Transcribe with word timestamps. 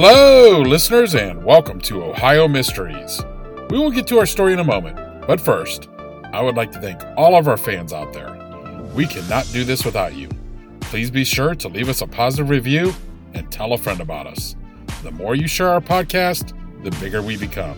Hello, 0.00 0.60
listeners, 0.60 1.16
and 1.16 1.42
welcome 1.42 1.80
to 1.80 2.04
Ohio 2.04 2.46
Mysteries. 2.46 3.20
We 3.68 3.80
will 3.80 3.90
get 3.90 4.06
to 4.06 4.20
our 4.20 4.26
story 4.26 4.52
in 4.52 4.60
a 4.60 4.64
moment, 4.64 4.96
but 5.26 5.40
first, 5.40 5.88
I 6.32 6.40
would 6.40 6.54
like 6.54 6.70
to 6.70 6.80
thank 6.80 7.02
all 7.16 7.34
of 7.34 7.48
our 7.48 7.56
fans 7.56 7.92
out 7.92 8.12
there. 8.12 8.30
We 8.94 9.08
cannot 9.08 9.50
do 9.52 9.64
this 9.64 9.84
without 9.84 10.14
you. 10.14 10.28
Please 10.82 11.10
be 11.10 11.24
sure 11.24 11.56
to 11.56 11.66
leave 11.66 11.88
us 11.88 12.00
a 12.00 12.06
positive 12.06 12.48
review 12.48 12.94
and 13.34 13.50
tell 13.50 13.72
a 13.72 13.76
friend 13.76 14.00
about 14.00 14.28
us. 14.28 14.54
The 15.02 15.10
more 15.10 15.34
you 15.34 15.48
share 15.48 15.70
our 15.70 15.80
podcast, 15.80 16.52
the 16.84 16.92
bigger 17.00 17.20
we 17.20 17.36
become. 17.36 17.76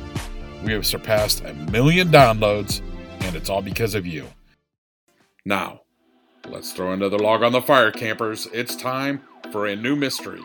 We 0.62 0.74
have 0.74 0.86
surpassed 0.86 1.42
a 1.46 1.54
million 1.72 2.08
downloads, 2.08 2.82
and 3.20 3.34
it's 3.34 3.48
all 3.48 3.62
because 3.62 3.94
of 3.94 4.06
you. 4.06 4.26
Now, 5.46 5.80
let's 6.46 6.74
throw 6.74 6.92
another 6.92 7.18
log 7.18 7.42
on 7.42 7.52
the 7.52 7.62
fire, 7.62 7.90
campers. 7.90 8.46
It's 8.52 8.76
time 8.76 9.22
for 9.50 9.66
a 9.66 9.74
new 9.74 9.96
mystery. 9.96 10.42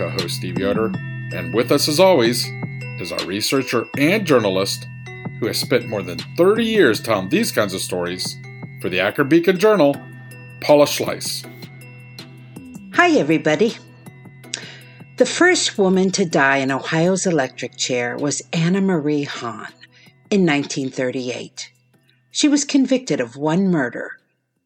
Co 0.00 0.08
host, 0.08 0.36
Steve 0.36 0.58
Yoder, 0.58 0.86
and 1.34 1.52
with 1.52 1.70
us, 1.70 1.86
as 1.86 2.00
always, 2.00 2.46
is 3.00 3.12
our 3.12 3.22
researcher 3.26 3.86
and 3.98 4.26
journalist 4.26 4.86
who 5.38 5.46
has 5.46 5.60
spent 5.60 5.88
more 5.88 6.00
than 6.00 6.18
30 6.38 6.64
years 6.64 7.02
telling 7.02 7.28
these 7.28 7.52
kinds 7.52 7.74
of 7.74 7.82
stories 7.82 8.38
for 8.80 8.88
the 8.88 8.98
Akron 8.98 9.28
Beacon 9.28 9.58
Journal, 9.58 9.94
Paula 10.62 10.86
Schleis. 10.86 11.44
Hi, 12.94 13.10
everybody. 13.18 13.76
The 15.18 15.26
first 15.26 15.76
woman 15.76 16.10
to 16.12 16.24
die 16.24 16.56
in 16.58 16.70
Ohio's 16.70 17.26
electric 17.26 17.76
chair 17.76 18.16
was 18.16 18.40
Anna 18.54 18.80
Marie 18.80 19.24
Hahn 19.24 19.68
in 20.30 20.46
1938. 20.46 21.72
She 22.30 22.48
was 22.48 22.64
convicted 22.64 23.20
of 23.20 23.36
one 23.36 23.68
murder, 23.68 24.12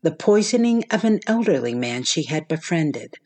the 0.03 0.13
poisoning 0.13 0.85
of 0.93 1.03
an 1.03 1.19
elderly 1.27 1.75
man 1.75 2.05
she 2.05 2.23
had 2.23 2.47
befriended. 2.47 3.17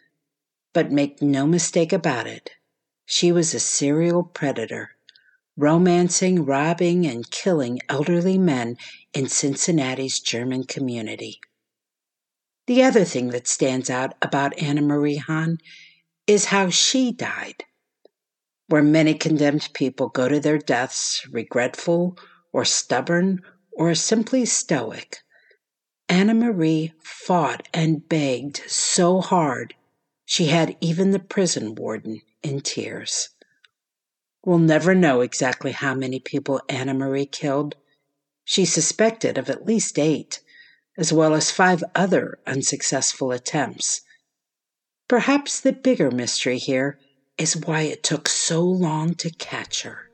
But 0.79 0.93
make 0.93 1.21
no 1.21 1.45
mistake 1.45 1.93
about 1.93 2.29
it, 2.29 2.53
she 3.05 3.33
was 3.33 3.53
a 3.53 3.59
serial 3.59 4.23
predator, 4.23 4.91
romancing, 5.57 6.45
robbing, 6.45 7.05
and 7.05 7.29
killing 7.29 7.81
elderly 7.89 8.39
men 8.39 8.77
in 9.13 9.29
Cincinnati's 9.29 10.21
German 10.21 10.63
community. 10.63 11.41
The 12.69 12.85
other 12.85 13.05
thing 13.05 13.31
that 13.31 13.49
stands 13.49 13.91
out 13.91 14.13
about 14.23 14.57
Anna 14.57 14.81
Marie 14.81 15.17
Hahn 15.17 15.59
is 16.29 16.45
how 16.45 16.71
she 16.71 17.11
died. 17.11 17.65
Where 18.69 18.81
many 18.81 19.15
condemned 19.15 19.71
people 19.75 20.11
go 20.11 20.29
to 20.29 20.39
their 20.39 20.59
deaths 20.59 21.27
regretful 21.29 22.17
or 22.53 22.65
stubborn 22.65 23.43
or 23.73 23.97
simply 23.97 24.45
stoic, 24.45 25.19
Anna 26.09 26.35
Marie 26.35 26.93
fought 27.03 27.67
and 27.75 28.09
begged 28.09 28.63
so 28.69 29.21
hard 29.21 29.75
she 30.31 30.49
had 30.49 30.77
even 30.83 31.13
the 31.13 31.19
prison 31.19 31.75
warden 31.75 32.21
in 32.43 32.61
tears. 32.61 33.31
We'll 34.45 34.59
never 34.59 34.95
know 34.95 35.23
exactly 35.23 35.73
how 35.73 35.95
many 35.95 36.21
people 36.21 36.61
Anna 36.69 36.93
Marie 36.93 37.25
killed. 37.25 37.77
She 38.45 38.67
suspected 38.67 39.39
of 39.39 39.49
at 39.49 39.65
least 39.65 39.99
eight, 39.99 40.43
as 40.99 41.15
well 41.15 41.33
as 41.35 41.51
five 41.51 41.83
other 41.95 42.39
unsuccessful 42.47 43.33
attempts. 43.33 44.03
Perhaps 45.09 45.61
the 45.61 45.73
bigger 45.73 46.11
mystery 46.11 46.59
here 46.59 46.99
is 47.39 47.57
why 47.57 47.81
it 47.81 48.03
took 48.03 48.29
so 48.29 48.63
long 48.63 49.15
to 49.15 49.31
catch 49.31 49.83
her. 49.85 50.11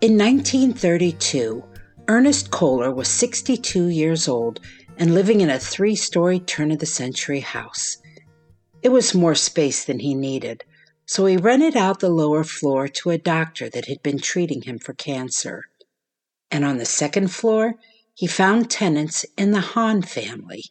In 0.00 0.16
1932, 0.16 1.62
Ernest 2.10 2.50
Kohler 2.50 2.92
was 2.92 3.06
62 3.06 3.86
years 3.86 4.26
old 4.26 4.58
and 4.98 5.14
living 5.14 5.40
in 5.42 5.48
a 5.48 5.60
three 5.60 5.94
story 5.94 6.40
turn 6.40 6.72
of 6.72 6.80
the 6.80 6.84
century 6.84 7.38
house. 7.38 7.98
It 8.82 8.88
was 8.88 9.14
more 9.14 9.36
space 9.36 9.84
than 9.84 10.00
he 10.00 10.16
needed, 10.16 10.64
so 11.06 11.24
he 11.26 11.36
rented 11.36 11.76
out 11.76 12.00
the 12.00 12.08
lower 12.08 12.42
floor 12.42 12.88
to 12.88 13.10
a 13.10 13.16
doctor 13.16 13.70
that 13.70 13.86
had 13.86 14.02
been 14.02 14.18
treating 14.18 14.62
him 14.62 14.80
for 14.80 14.92
cancer. 14.92 15.66
And 16.50 16.64
on 16.64 16.78
the 16.78 16.84
second 16.84 17.28
floor, 17.28 17.76
he 18.12 18.26
found 18.26 18.72
tenants 18.72 19.24
in 19.38 19.52
the 19.52 19.60
Hahn 19.60 20.02
family 20.02 20.64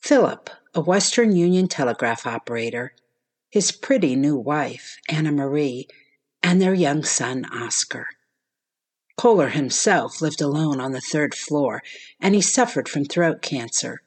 Philip, 0.00 0.48
a 0.74 0.80
Western 0.80 1.36
Union 1.36 1.68
telegraph 1.68 2.26
operator, 2.26 2.94
his 3.50 3.70
pretty 3.70 4.16
new 4.16 4.34
wife, 4.34 4.96
Anna 5.10 5.30
Marie, 5.30 5.88
and 6.42 6.58
their 6.58 6.72
young 6.72 7.04
son, 7.04 7.44
Oscar. 7.52 8.06
Kohler 9.20 9.50
himself 9.50 10.22
lived 10.22 10.40
alone 10.40 10.80
on 10.80 10.92
the 10.92 11.00
third 11.12 11.34
floor, 11.34 11.82
and 12.20 12.34
he 12.34 12.40
suffered 12.40 12.88
from 12.88 13.04
throat 13.04 13.42
cancer. 13.42 14.00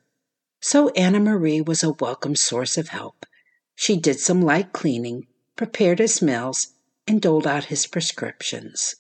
So 0.60 0.90
Anna 0.96 1.20
Marie 1.20 1.62
was 1.62 1.84
a 1.84 1.92
welcome 1.92 2.36
source 2.36 2.80
of 2.80 2.88
help. 2.88 3.28
She 3.76 3.96
did 3.96 4.20
some 4.20 4.42
light 4.42 4.74
cleaning, 4.74 5.28
prepared 5.56 6.00
his 6.00 6.20
meals, 6.20 6.70
and 7.06 7.22
doled 7.22 7.46
out 7.46 7.66
his 7.66 7.86
prescriptions. 7.86 8.96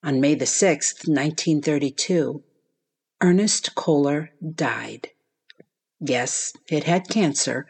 On 0.00 0.20
May 0.20 0.36
the 0.36 0.44
6th, 0.44 1.08
1932, 1.08 2.44
Ernest 3.20 3.74
Kohler 3.74 4.30
died. 4.54 5.08
Yes, 5.98 6.52
it 6.70 6.84
had 6.84 7.08
cancer, 7.08 7.66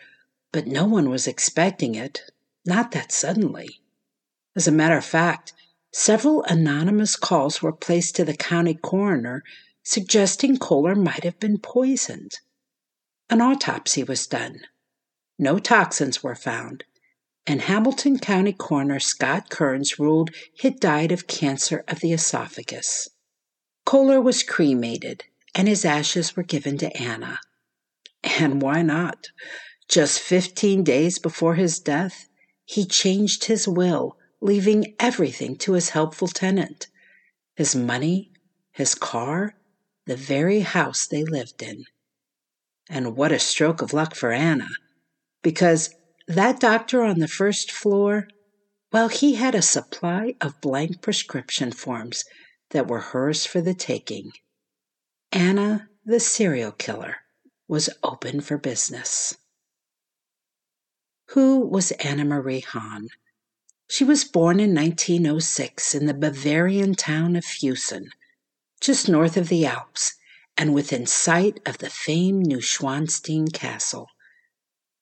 but 0.52 0.66
no 0.66 0.84
one 0.84 1.08
was 1.08 1.26
expecting 1.26 1.94
it, 1.94 2.20
not 2.66 2.90
that 2.92 3.12
suddenly. 3.12 3.80
As 4.54 4.68
a 4.68 4.72
matter 4.72 4.98
of 4.98 5.06
fact, 5.06 5.54
Several 5.98 6.42
anonymous 6.42 7.16
calls 7.16 7.62
were 7.62 7.72
placed 7.72 8.16
to 8.16 8.24
the 8.26 8.36
county 8.36 8.74
coroner 8.74 9.42
suggesting 9.82 10.58
Kohler 10.58 10.94
might 10.94 11.24
have 11.24 11.40
been 11.40 11.56
poisoned. 11.56 12.32
An 13.30 13.40
autopsy 13.40 14.04
was 14.04 14.26
done. 14.26 14.60
No 15.38 15.58
toxins 15.58 16.22
were 16.22 16.34
found, 16.34 16.84
and 17.46 17.62
Hamilton 17.62 18.18
County 18.18 18.52
Coroner 18.52 19.00
Scott 19.00 19.48
Kearns 19.48 19.98
ruled 19.98 20.32
he 20.52 20.68
died 20.68 21.12
of 21.12 21.26
cancer 21.26 21.82
of 21.88 22.00
the 22.00 22.12
esophagus. 22.12 23.08
Kohler 23.86 24.20
was 24.20 24.42
cremated, 24.42 25.24
and 25.54 25.66
his 25.66 25.86
ashes 25.86 26.36
were 26.36 26.42
given 26.42 26.76
to 26.76 26.94
Anna. 26.94 27.40
And 28.22 28.60
why 28.60 28.82
not? 28.82 29.28
Just 29.88 30.20
15 30.20 30.84
days 30.84 31.18
before 31.18 31.54
his 31.54 31.80
death, 31.80 32.28
he 32.66 32.84
changed 32.84 33.44
his 33.44 33.66
will 33.66 34.18
leaving 34.40 34.94
everything 35.00 35.56
to 35.56 35.72
his 35.72 35.90
helpful 35.90 36.28
tenant 36.28 36.88
his 37.56 37.74
money, 37.74 38.30
his 38.70 38.94
car, 38.94 39.54
the 40.06 40.16
very 40.16 40.60
house 40.60 41.06
they 41.06 41.24
lived 41.24 41.62
in. 41.62 41.84
And 42.88 43.16
what 43.16 43.32
a 43.32 43.38
stroke 43.38 43.82
of 43.82 43.94
luck 43.94 44.14
for 44.14 44.30
Anna, 44.30 44.68
because 45.42 45.94
that 46.28 46.60
doctor 46.60 47.02
on 47.02 47.18
the 47.18 47.28
first 47.28 47.72
floor 47.72 48.28
Well, 48.92 49.08
he 49.08 49.34
had 49.34 49.54
a 49.54 49.62
supply 49.62 50.34
of 50.40 50.60
blank 50.60 51.02
prescription 51.02 51.72
forms 51.72 52.24
that 52.70 52.88
were 52.88 53.00
hers 53.00 53.44
for 53.44 53.60
the 53.60 53.74
taking. 53.74 54.32
Anna, 55.32 55.88
the 56.04 56.20
serial 56.20 56.72
killer, 56.72 57.16
was 57.68 57.90
open 58.02 58.40
for 58.40 58.56
business. 58.56 59.36
Who 61.30 61.60
was 61.60 61.90
Anna 61.92 62.24
Marie 62.24 62.60
Hahn? 62.60 63.08
She 63.88 64.02
was 64.02 64.24
born 64.24 64.58
in 64.58 64.74
1906 64.74 65.94
in 65.94 66.06
the 66.06 66.14
Bavarian 66.14 66.96
town 66.96 67.36
of 67.36 67.44
Fussen, 67.44 68.10
just 68.80 69.08
north 69.08 69.36
of 69.36 69.48
the 69.48 69.64
Alps 69.64 70.14
and 70.56 70.74
within 70.74 71.06
sight 71.06 71.60
of 71.64 71.78
the 71.78 71.88
famed 71.88 72.46
Neuschwanstein 72.46 73.52
Castle. 73.52 74.08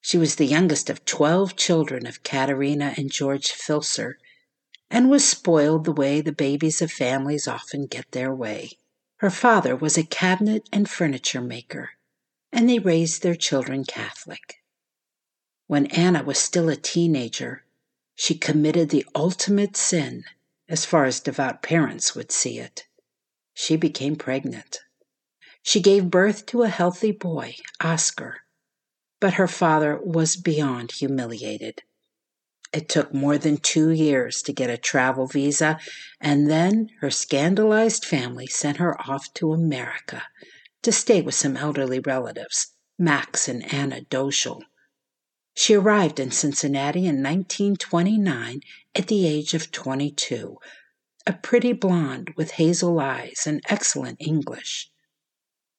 She 0.03 0.19
was 0.19 0.37
the 0.37 0.45
youngest 0.45 0.91
of 0.91 1.05
12 1.07 1.57
children 1.57 2.07
of 2.07 2.23
Katerina 2.23 2.93
and 2.99 3.11
George 3.11 3.53
Filser 3.53 4.17
and 4.91 5.09
was 5.09 5.27
spoiled 5.27 5.85
the 5.85 5.93
way 5.93 6.21
the 6.21 6.31
babies 6.31 6.83
of 6.83 6.93
families 6.93 7.49
often 7.49 7.87
get 7.87 8.11
their 8.13 8.35
way. 8.35 8.73
Her 9.17 9.31
father 9.31 9.75
was 9.75 9.97
a 9.97 10.05
cabinet 10.05 10.69
and 10.71 10.91
furniture 10.91 11.41
maker, 11.41 11.93
and 12.53 12.69
they 12.69 12.79
raised 12.79 13.23
their 13.23 13.35
children 13.35 13.85
Catholic. 13.85 14.57
When 15.69 15.87
Anna 15.87 16.23
was 16.23 16.39
still 16.39 16.69
a 16.69 16.77
teenager, 16.77 17.65
she 18.15 18.35
committed 18.35 18.91
the 18.91 19.07
ultimate 19.15 19.77
sin, 19.77 20.25
as 20.69 20.85
far 20.85 21.05
as 21.05 21.21
devout 21.21 21.63
parents 21.63 22.15
would 22.15 22.31
see 22.31 22.59
it. 22.59 22.87
She 23.53 23.77
became 23.77 24.17
pregnant. 24.17 24.81
She 25.63 25.81
gave 25.81 26.11
birth 26.11 26.47
to 26.47 26.63
a 26.63 26.69
healthy 26.69 27.13
boy, 27.13 27.57
Oscar, 27.81 28.41
but 29.21 29.35
her 29.35 29.49
father 29.49 29.99
was 30.03 30.37
beyond 30.37 30.93
humiliated. 30.93 31.83
It 32.73 32.89
took 32.89 33.15
more 33.15 33.39
than 33.39 33.59
two 33.59 33.91
years 33.91 34.43
to 34.43 34.53
get 34.53 34.69
a 34.69 34.77
travel 34.77 35.27
visa, 35.27 35.79
and 36.21 36.51
then 36.51 36.91
her 37.01 37.11
scandalized 37.11 38.05
family 38.05 38.47
sent 38.47 38.79
her 38.79 39.01
off 39.09 39.33
to 39.35 39.53
America 39.53 40.25
to 40.83 40.93
stay 40.93 41.23
with 41.23 41.35
some 41.35 41.57
elderly 41.57 42.01
relatives, 42.01 42.73
Max 42.99 43.49
and 43.49 43.73
Anna 43.73 44.03
Doschel. 44.03 44.63
She 45.57 45.75
arrived 45.75 46.19
in 46.19 46.33
Cincinnati 46.33 47.07
in 47.07 47.23
1929 47.23 48.61
at 48.95 49.07
the 49.07 49.27
age 49.27 49.55
of 49.55 49.71
22, 49.71 50.59
a 51.27 51.33
pretty 51.33 51.73
blonde 51.73 52.35
with 52.37 52.53
hazel 52.53 52.99
eyes 52.99 53.45
and 53.47 53.63
excellent 53.69 54.21
English. 54.21 54.91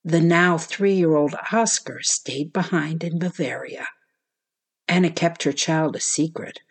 The 0.04 0.22
now 0.22 0.58
three 0.58 0.96
year 0.96 1.16
old 1.16 1.36
Oscar 1.52 2.02
stayed 2.02 2.54
behind 2.54 3.04
in 3.04 3.20
Bavaria. 3.20 3.88
Anna 4.88 5.12
kept 5.12 5.44
her 5.44 5.52
child 5.52 5.96
a 5.96 6.00
secret. 6.00 6.62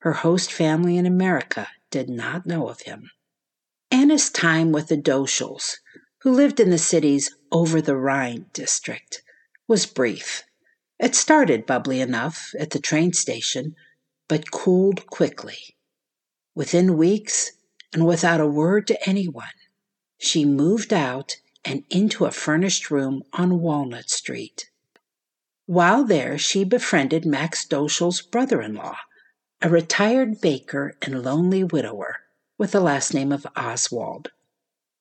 Her 0.00 0.12
host 0.12 0.52
family 0.52 0.98
in 0.98 1.06
America 1.06 1.68
did 1.90 2.10
not 2.10 2.46
know 2.46 2.68
of 2.68 2.82
him. 2.82 3.10
Anna's 3.90 4.28
time 4.28 4.70
with 4.70 4.88
the 4.88 4.96
Doschels, 4.96 5.78
who 6.18 6.30
lived 6.30 6.60
in 6.60 6.70
the 6.70 6.78
city's 6.78 7.34
over 7.50 7.80
the 7.80 7.96
Rhine 7.96 8.46
district, 8.52 9.22
was 9.66 9.86
brief. 9.86 10.42
It 11.00 11.14
started 11.14 11.64
bubbly 11.64 12.02
enough 12.02 12.54
at 12.58 12.70
the 12.70 12.78
train 12.78 13.14
station, 13.14 13.74
but 14.28 14.50
cooled 14.50 15.06
quickly. 15.06 15.74
Within 16.54 16.98
weeks, 16.98 17.52
and 17.90 18.06
without 18.06 18.38
a 18.38 18.46
word 18.46 18.86
to 18.88 19.08
anyone, 19.08 19.56
she 20.18 20.44
moved 20.44 20.92
out 20.92 21.36
and 21.64 21.84
into 21.88 22.26
a 22.26 22.30
furnished 22.30 22.90
room 22.90 23.22
on 23.32 23.60
Walnut 23.60 24.10
Street. 24.10 24.70
While 25.64 26.04
there, 26.04 26.36
she 26.36 26.64
befriended 26.64 27.24
Max 27.24 27.64
Doschel's 27.64 28.20
brother 28.20 28.60
in 28.60 28.74
law, 28.74 28.98
a 29.62 29.70
retired 29.70 30.42
baker 30.42 30.98
and 31.00 31.22
lonely 31.22 31.64
widower 31.64 32.16
with 32.58 32.72
the 32.72 32.80
last 32.80 33.14
name 33.14 33.32
of 33.32 33.46
Oswald. 33.56 34.32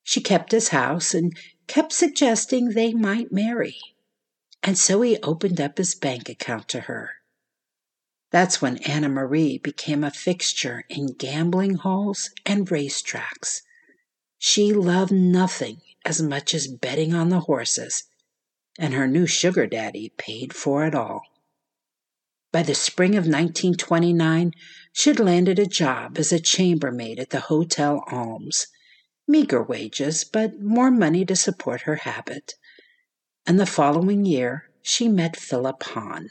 She 0.04 0.22
kept 0.22 0.54
his 0.54 0.69
house 0.69 1.13
and 1.13 1.38
kept 1.68 1.92
suggesting 1.92 2.69
they 2.69 2.94
might 2.94 3.34
marry. 3.34 3.75
And 4.61 4.77
so 4.77 5.01
he 5.01 5.17
opened 5.23 5.61
up 5.61 5.77
his 5.77 5.95
bank 5.95 6.29
account 6.29 6.67
to 6.69 6.81
her. 6.81 7.13
That's 8.31 8.61
when 8.61 8.77
Anna 8.79 9.09
Marie 9.09 9.57
became 9.57 10.03
a 10.03 10.11
fixture 10.11 10.85
in 10.89 11.13
gambling 11.13 11.75
halls 11.75 12.29
and 12.45 12.69
racetracks. 12.69 13.61
She 14.38 14.73
loved 14.73 15.11
nothing 15.11 15.81
as 16.06 16.21
much 16.21 16.53
as 16.53 16.67
betting 16.67 17.13
on 17.13 17.29
the 17.29 17.41
horses, 17.41 18.03
and 18.77 18.94
her 18.94 19.07
new 19.07 19.25
sugar 19.25 19.65
daddy 19.65 20.13
paid 20.17 20.53
for 20.53 20.85
it 20.85 20.94
all. 20.94 21.21
By 22.51 22.63
the 22.63 22.75
spring 22.75 23.11
of 23.11 23.25
1929, 23.25 24.53
she'd 24.91 25.19
landed 25.19 25.59
a 25.59 25.65
job 25.65 26.17
as 26.17 26.31
a 26.31 26.39
chambermaid 26.39 27.19
at 27.19 27.31
the 27.31 27.41
Hotel 27.41 28.03
Alms. 28.07 28.67
Meager 29.27 29.61
wages, 29.61 30.23
but 30.23 30.59
more 30.59 30.89
money 30.89 31.25
to 31.25 31.35
support 31.35 31.81
her 31.81 31.97
habit. 31.97 32.56
And 33.45 33.59
the 33.59 33.65
following 33.65 34.25
year, 34.25 34.69
she 34.81 35.07
met 35.07 35.36
Philip 35.36 35.83
Hahn. 35.83 36.30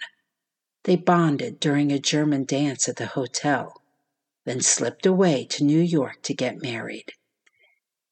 They 0.84 0.96
bonded 0.96 1.60
during 1.60 1.92
a 1.92 1.98
German 1.98 2.44
dance 2.44 2.88
at 2.88 2.96
the 2.96 3.06
hotel, 3.06 3.82
then 4.44 4.60
slipped 4.60 5.04
away 5.04 5.44
to 5.46 5.64
New 5.64 5.80
York 5.80 6.22
to 6.22 6.34
get 6.34 6.62
married. 6.62 7.12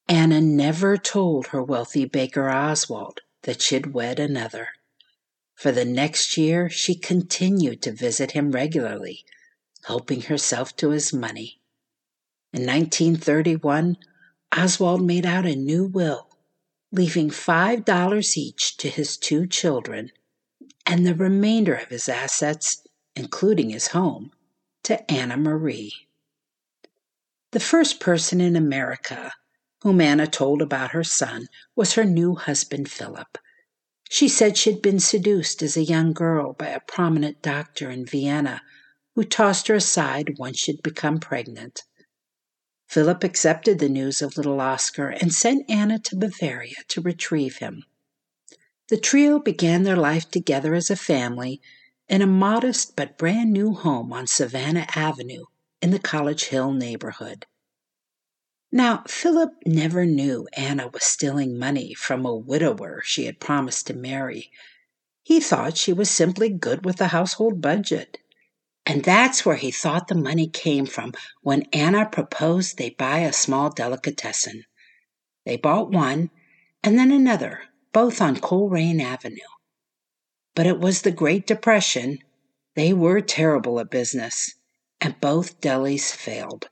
Anna 0.09 0.41
never 0.41 0.97
told 0.97 1.49
her 1.49 1.63
wealthy 1.63 2.05
baker 2.05 2.49
Oswald 2.51 3.21
that 3.43 3.63
she'd 3.63 3.95
wed 3.95 4.21
another. 4.21 4.69
For 5.55 5.73
the 5.73 5.85
next 5.85 6.37
year, 6.37 6.69
she 6.69 6.95
continued 6.95 7.81
to 7.83 7.93
visit 7.93 8.33
him 8.33 8.53
regularly, 8.53 9.25
helping 9.85 10.23
herself 10.23 10.77
to 10.77 10.91
his 10.91 11.13
money. 11.13 11.61
In 12.53 12.67
1931, 12.67 13.97
Oswald 14.57 15.03
made 15.03 15.27
out 15.27 15.47
a 15.47 15.57
new 15.57 15.85
will, 15.85 16.26
leaving 16.97 17.29
$5 17.29 18.37
each 18.37 18.77
to 18.79 18.89
his 18.89 19.17
two 19.19 19.47
children 19.47 20.11
and 20.87 21.07
the 21.07 21.15
remainder 21.15 21.75
of 21.75 21.89
his 21.89 22.09
assets, 22.09 22.83
including 23.15 23.71
his 23.71 23.89
home, 23.89 24.33
to 24.83 25.11
Anna 25.11 25.37
Marie. 25.37 25.93
The 27.53 27.61
first 27.61 28.01
person 28.01 28.41
in 28.41 28.57
America 28.57 29.33
whom 29.83 30.01
Anna 30.01 30.27
told 30.27 30.63
about 30.63 30.93
her 30.93 31.05
son 31.05 31.47
was 31.75 31.93
her 31.93 32.05
new 32.05 32.35
husband, 32.35 32.91
Philip. 32.91 33.39
She 34.09 34.29
said 34.29 34.57
she'd 34.57 34.81
been 34.81 34.99
seduced 35.01 35.63
as 35.63 35.77
a 35.77 35.85
young 35.85 36.13
girl 36.13 36.55
by 36.55 36.69
a 36.69 36.81
prominent 36.81 37.43
doctor 37.43 37.91
in 37.91 38.07
Vienna 38.07 38.63
who 39.15 39.23
tossed 39.23 39.69
her 39.69 39.75
aside 39.75 40.39
once 40.39 40.59
she'd 40.59 40.83
become 40.83 41.19
pregnant. 41.19 41.83
Philip 42.87 43.25
accepted 43.25 43.79
the 43.79 43.89
news 43.89 44.23
of 44.23 44.37
little 44.37 44.61
Oscar 44.61 45.09
and 45.09 45.33
sent 45.33 45.69
Anna 45.69 45.99
to 45.99 46.17
Bavaria 46.17 46.77
to 46.89 47.01
retrieve 47.01 47.59
him. 47.59 47.85
The 48.89 48.97
trio 48.97 49.39
began 49.39 49.83
their 49.83 49.97
life 49.97 50.31
together 50.31 50.75
as 50.75 50.91
a 50.91 50.97
family 50.97 51.61
in 52.09 52.23
a 52.23 52.27
modest 52.27 52.95
but 52.95 53.19
brand 53.19 53.53
new 53.53 53.75
home 53.75 54.13
on 54.13 54.27
Savannah 54.27 54.87
Avenue 54.95 55.47
in 55.83 55.91
the 55.91 55.99
College 55.99 56.45
Hill 56.45 56.73
neighborhood. 56.73 57.47
Now, 58.71 59.03
Philip 59.09 59.55
never 59.67 60.07
knew 60.07 60.47
Anna 60.53 60.89
was 60.89 61.05
stealing 61.05 61.59
money 61.59 61.95
from 61.95 62.25
a 62.25 62.35
widower 62.35 63.03
she 63.05 63.27
had 63.27 63.41
promised 63.41 63.87
to 63.89 63.95
marry. 63.95 64.51
He 65.23 65.41
thought 65.41 65.77
she 65.77 65.93
was 65.93 66.11
simply 66.11 66.49
good 66.49 66.85
with 66.85 66.97
the 66.97 67.09
household 67.09 67.61
budget. 67.61 68.19
And 68.87 69.03
that's 69.03 69.45
where 69.45 69.57
he 69.57 69.73
thought 69.73 70.07
the 70.07 70.15
money 70.15 70.47
came 70.47 70.87
from 70.87 71.13
when 71.43 71.67
Anna 71.73 72.07
proposed 72.07 72.79
they 72.79 72.91
buy 72.91 73.19
a 73.19 73.33
small 73.33 73.69
delicatessen. 73.69 74.65
They 75.45 75.57
bought 75.57 75.91
one 75.91 76.31
and 76.85 76.97
then 76.97 77.11
another, 77.11 77.63
both 77.93 78.21
on 78.23 78.37
Colerain 78.37 79.01
Avenue. 79.01 79.41
But 80.55 80.67
it 80.67 80.79
was 80.79 81.03
the 81.03 81.11
Great 81.11 81.49
Depression. 81.49 82.21
They 82.77 82.93
were 82.93 83.21
terrible 83.21 83.81
at 83.81 83.91
business, 83.91 84.55
and 85.01 85.21
both 85.21 85.61
delis 85.61 86.13
failed. 86.13 86.69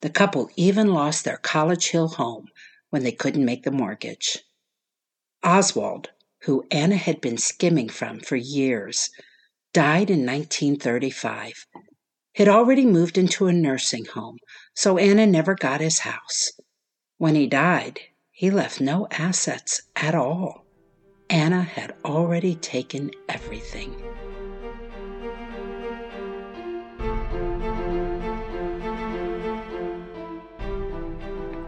The 0.00 0.08
couple 0.08 0.48
even 0.56 0.94
lost 0.94 1.24
their 1.24 1.36
College 1.36 1.90
Hill 1.90 2.08
home 2.08 2.48
when 2.88 3.02
they 3.02 3.12
couldn't 3.12 3.44
make 3.44 3.64
the 3.64 3.70
mortgage. 3.70 4.38
Oswald, 5.42 6.10
who 6.44 6.66
Anna 6.70 6.96
had 6.96 7.20
been 7.20 7.36
skimming 7.36 7.90
from 7.90 8.20
for 8.20 8.36
years, 8.36 9.10
died 9.74 10.08
in 10.08 10.24
1935. 10.24 11.66
He'd 12.32 12.48
already 12.48 12.86
moved 12.86 13.18
into 13.18 13.48
a 13.48 13.52
nursing 13.52 14.04
home, 14.06 14.38
so 14.74 14.98
Anna 14.98 15.26
never 15.26 15.54
got 15.56 15.80
his 15.80 15.98
house. 15.98 16.52
When 17.18 17.34
he 17.34 17.48
died, 17.48 18.00
he 18.30 18.50
left 18.50 18.80
no 18.80 19.08
assets 19.10 19.82
at 19.96 20.14
all. 20.14 20.64
Anna 21.28 21.62
had 21.62 21.94
already 22.04 22.54
taken 22.54 23.10
everything. 23.28 23.94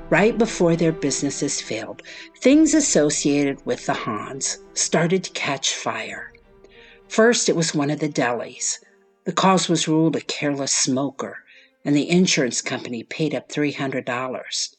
right 0.08 0.38
before 0.38 0.76
their 0.76 0.92
businesses 0.92 1.60
failed, 1.60 2.00
things 2.38 2.74
associated 2.74 3.66
with 3.66 3.84
the 3.86 3.92
Hahns 3.92 4.58
started 4.72 5.24
to 5.24 5.30
catch 5.32 5.74
fire. 5.74 6.32
First, 7.08 7.48
it 7.48 7.56
was 7.56 7.74
one 7.74 7.90
of 7.90 8.00
the 8.00 8.08
delis. 8.08 8.78
The 9.24 9.32
cause 9.32 9.68
was 9.68 9.88
ruled 9.88 10.16
a 10.16 10.20
careless 10.20 10.72
smoker, 10.72 11.38
and 11.84 11.94
the 11.94 12.10
insurance 12.10 12.60
company 12.60 13.02
paid 13.02 13.34
up 13.34 13.48
$300. 13.48 14.76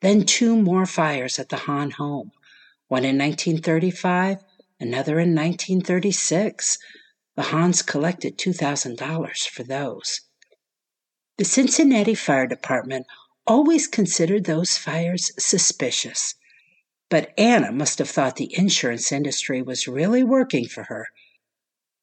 Then 0.00 0.24
two 0.24 0.56
more 0.56 0.86
fires 0.86 1.38
at 1.38 1.50
the 1.50 1.56
Hahn 1.56 1.90
home, 1.92 2.32
one 2.88 3.04
in 3.04 3.18
1935, 3.18 4.38
another 4.80 5.20
in 5.20 5.34
1936. 5.34 6.78
The 7.36 7.42
Hahns 7.42 7.86
collected 7.86 8.38
$2,000 8.38 9.48
for 9.48 9.62
those. 9.62 10.22
The 11.36 11.44
Cincinnati 11.44 12.14
Fire 12.14 12.46
Department 12.46 13.06
always 13.46 13.86
considered 13.86 14.44
those 14.44 14.76
fires 14.76 15.30
suspicious. 15.38 16.34
But 17.10 17.32
Anna 17.38 17.72
must 17.72 17.98
have 17.98 18.10
thought 18.10 18.36
the 18.36 18.56
insurance 18.56 19.12
industry 19.12 19.62
was 19.62 19.86
really 19.86 20.22
working 20.22 20.66
for 20.66 20.84
her 20.84 21.08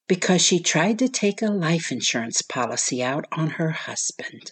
because 0.07 0.41
she 0.41 0.59
tried 0.59 0.99
to 0.99 1.09
take 1.09 1.41
a 1.41 1.47
life 1.47 1.91
insurance 1.91 2.41
policy 2.41 3.03
out 3.03 3.25
on 3.31 3.51
her 3.51 3.71
husband. 3.71 4.51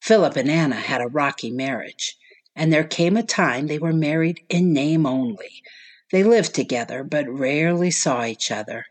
Philip 0.00 0.36
and 0.36 0.50
Anna 0.50 0.76
had 0.76 1.00
a 1.00 1.08
rocky 1.08 1.50
marriage, 1.50 2.16
and 2.56 2.72
there 2.72 2.84
came 2.84 3.16
a 3.16 3.22
time 3.22 3.66
they 3.66 3.78
were 3.78 3.92
married 3.92 4.40
in 4.48 4.72
name 4.72 5.06
only. 5.06 5.62
They 6.10 6.24
lived 6.24 6.54
together, 6.54 7.04
but 7.04 7.28
rarely 7.28 7.90
saw 7.90 8.24
each 8.24 8.50
other. 8.50 8.86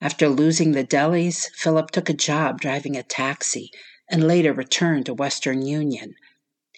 After 0.00 0.28
losing 0.28 0.72
the 0.72 0.84
delis, 0.84 1.48
Philip 1.54 1.90
took 1.90 2.08
a 2.08 2.14
job 2.14 2.60
driving 2.60 2.96
a 2.96 3.02
taxi 3.02 3.70
and 4.08 4.26
later 4.26 4.52
returned 4.52 5.06
to 5.06 5.14
Western 5.14 5.64
Union. 5.64 6.14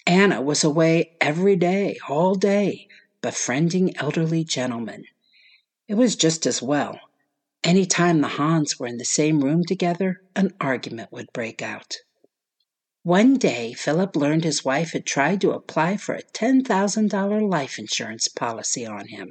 Anna 0.06 0.40
was 0.40 0.62
away 0.62 1.16
every 1.20 1.56
day, 1.56 1.98
all 2.08 2.34
day, 2.34 2.86
befriending 3.22 3.96
elderly 3.96 4.44
gentlemen. 4.44 5.04
It 5.88 5.94
was 5.94 6.16
just 6.16 6.46
as 6.46 6.60
well. 6.62 7.00
Any 7.64 7.86
time 7.86 8.20
the 8.20 8.28
Hahns 8.28 8.78
were 8.78 8.86
in 8.86 8.98
the 8.98 9.06
same 9.06 9.42
room 9.42 9.64
together, 9.64 10.20
an 10.36 10.52
argument 10.60 11.10
would 11.10 11.32
break 11.32 11.62
out. 11.62 11.96
One 13.04 13.38
day, 13.38 13.72
Philip 13.72 14.14
learned 14.16 14.44
his 14.44 14.66
wife 14.66 14.92
had 14.92 15.06
tried 15.06 15.40
to 15.40 15.52
apply 15.52 15.96
for 15.96 16.14
a 16.14 16.22
$10,000 16.22 17.50
life 17.50 17.78
insurance 17.78 18.28
policy 18.28 18.84
on 18.84 19.08
him, 19.08 19.30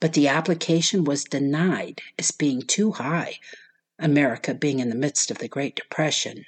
but 0.00 0.14
the 0.14 0.28
application 0.28 1.04
was 1.04 1.24
denied 1.24 2.00
as 2.18 2.30
being 2.30 2.62
too 2.62 2.92
high, 2.92 3.38
America 3.98 4.54
being 4.54 4.78
in 4.80 4.88
the 4.88 4.94
midst 4.94 5.30
of 5.30 5.36
the 5.36 5.46
Great 5.46 5.76
Depression. 5.76 6.46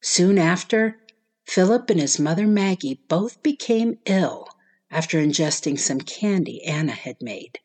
Soon 0.00 0.38
after, 0.38 1.00
Philip 1.44 1.90
and 1.90 2.00
his 2.00 2.18
mother 2.18 2.46
Maggie 2.46 3.02
both 3.08 3.42
became 3.42 3.98
ill 4.06 4.48
after 4.90 5.18
ingesting 5.18 5.78
some 5.78 6.00
candy 6.00 6.64
Anna 6.64 6.92
had 6.92 7.20
made. 7.20 7.58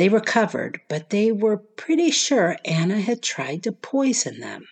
They 0.00 0.08
recovered, 0.08 0.80
but 0.88 1.10
they 1.10 1.30
were 1.30 1.58
pretty 1.58 2.10
sure 2.10 2.56
Anna 2.64 3.02
had 3.02 3.22
tried 3.22 3.62
to 3.64 3.72
poison 3.72 4.40
them. 4.40 4.64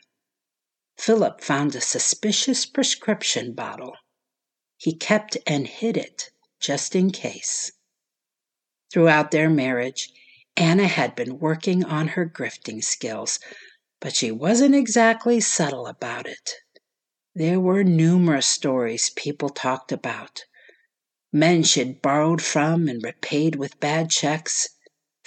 Philip 0.97 1.43
found 1.43 1.75
a 1.75 1.83
suspicious 1.83 2.65
prescription 2.65 3.53
bottle. 3.53 3.93
He 4.79 4.95
kept 4.95 5.37
and 5.47 5.67
hid 5.67 5.99
it 5.99 6.31
just 6.61 6.97
in 6.97 7.11
case. 7.11 7.73
Throughout 8.91 9.31
their 9.31 9.51
marriage, 9.51 10.11
Anna 10.57 10.87
had 10.89 11.15
been 11.15 11.39
working 11.39 11.85
on 11.85 12.09
her 12.09 12.25
grifting 12.25 12.83
skills, 12.83 13.39
but 14.01 14.17
she 14.17 14.31
wasn't 14.31 14.75
exactly 14.75 15.41
subtle 15.41 15.87
about 15.87 16.27
it. 16.27 16.53
There 17.35 17.61
were 17.61 17.85
numerous 17.85 18.47
stories 18.47 19.11
people 19.11 19.51
talked 19.51 19.93
about. 19.93 20.45
Men 21.35 21.65
she'd 21.65 22.01
borrowed 22.01 22.41
from 22.41 22.89
and 22.89 23.05
repaid 23.05 23.57
with 23.57 23.79
bad 23.79 24.09
checks, 24.09 24.67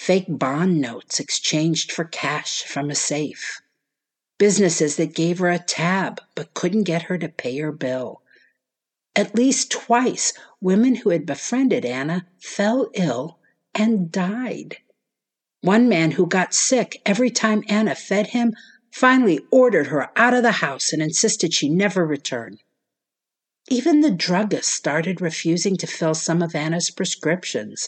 fake 0.01 0.25
bond 0.27 0.81
notes 0.81 1.19
exchanged 1.19 1.91
for 1.91 2.03
cash 2.03 2.63
from 2.63 2.89
a 2.89 2.95
safe, 2.95 3.61
businesses 4.39 4.95
that 4.95 5.13
gave 5.13 5.37
her 5.37 5.51
a 5.51 5.59
tab 5.59 6.19
but 6.33 6.55
couldn't 6.55 6.85
get 6.85 7.03
her 7.03 7.19
to 7.19 7.29
pay 7.29 7.55
her 7.59 7.71
bill. 7.71 8.19
At 9.15 9.35
least 9.35 9.69
twice, 9.69 10.33
women 10.59 10.95
who 10.95 11.11
had 11.11 11.27
befriended 11.27 11.85
Anna 11.85 12.25
fell 12.39 12.89
ill 12.95 13.37
and 13.75 14.11
died. 14.11 14.77
One 15.61 15.87
man 15.87 16.11
who 16.11 16.25
got 16.25 16.55
sick 16.55 16.99
every 17.05 17.29
time 17.29 17.63
Anna 17.69 17.93
fed 17.93 18.27
him 18.27 18.55
finally 18.91 19.39
ordered 19.51 19.87
her 19.87 20.09
out 20.15 20.33
of 20.33 20.41
the 20.41 20.63
house 20.63 20.91
and 20.91 21.03
insisted 21.03 21.53
she 21.53 21.69
never 21.69 22.03
return. 22.03 22.57
Even 23.69 24.01
the 24.01 24.09
druggist 24.09 24.69
started 24.71 25.21
refusing 25.21 25.77
to 25.77 25.85
fill 25.85 26.15
some 26.15 26.41
of 26.41 26.55
Anna's 26.55 26.89
prescriptions 26.89 27.87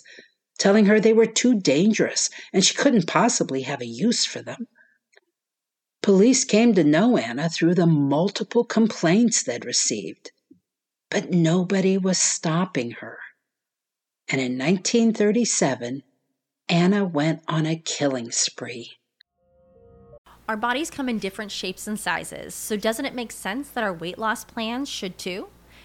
telling 0.58 0.86
her 0.86 1.00
they 1.00 1.14
were 1.14 1.26
too 1.26 1.60
dangerous 1.60 2.30
and 2.52 2.64
she 2.64 2.76
couldn't 2.76 3.08
possibly 3.08 3.62
have 3.64 3.82
a 3.82 3.86
use 3.86 4.26
for 4.26 4.42
them. 4.42 4.68
Police 6.02 6.44
came 6.44 6.74
to 6.74 6.84
know 6.84 7.18
Anna 7.18 7.50
through 7.50 7.76
the 7.76 7.86
multiple 7.86 8.66
complaints 8.66 9.44
they'd 9.44 9.66
received, 9.66 10.32
but 11.10 11.32
nobody 11.32 11.98
was 11.98 12.18
stopping 12.18 12.92
her. 12.92 13.18
And 14.28 14.42
in 14.42 14.58
1937, 14.58 16.04
Anna 16.68 17.06
went 17.06 17.42
on 17.48 17.66
a 17.66 17.78
killing 17.78 18.32
spree. 18.32 18.94
Our 20.50 20.58
bodies 20.58 20.90
come 20.90 21.08
in 21.08 21.20
different 21.20 21.52
shapes 21.52 21.88
and 21.88 21.98
sizes, 21.98 22.54
so 22.54 22.76
doesn't 22.76 23.06
it 23.06 23.16
make 23.16 23.32
sense 23.32 23.70
that 23.70 23.84
our 23.84 23.94
weight 23.94 24.18
loss 24.18 24.44
plans 24.44 24.90
should 24.90 25.18
too? 25.18 25.48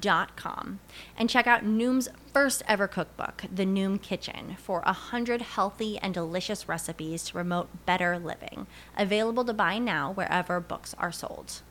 Dot 0.00 0.34
com 0.36 0.80
and 1.16 1.30
check 1.30 1.46
out 1.46 1.64
Noom's 1.64 2.08
first 2.32 2.62
ever 2.66 2.88
cookbook, 2.88 3.44
The 3.54 3.64
Noom 3.64 4.02
Kitchen, 4.02 4.56
for 4.58 4.82
a 4.84 4.92
hundred 4.92 5.40
healthy 5.40 5.98
and 5.98 6.12
delicious 6.12 6.68
recipes 6.68 7.24
to 7.24 7.32
promote 7.34 7.86
better 7.86 8.18
living. 8.18 8.66
Available 8.96 9.44
to 9.44 9.54
buy 9.54 9.78
now 9.78 10.12
wherever 10.12 10.58
books 10.58 10.94
are 10.98 11.12
sold. 11.12 11.62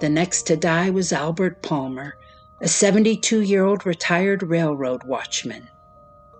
The 0.00 0.08
next 0.08 0.42
to 0.44 0.56
die 0.56 0.90
was 0.90 1.12
Albert 1.12 1.60
Palmer, 1.60 2.16
a 2.60 2.66
72 2.66 3.42
year 3.42 3.64
old 3.64 3.86
retired 3.86 4.42
railroad 4.42 5.04
watchman. 5.04 5.68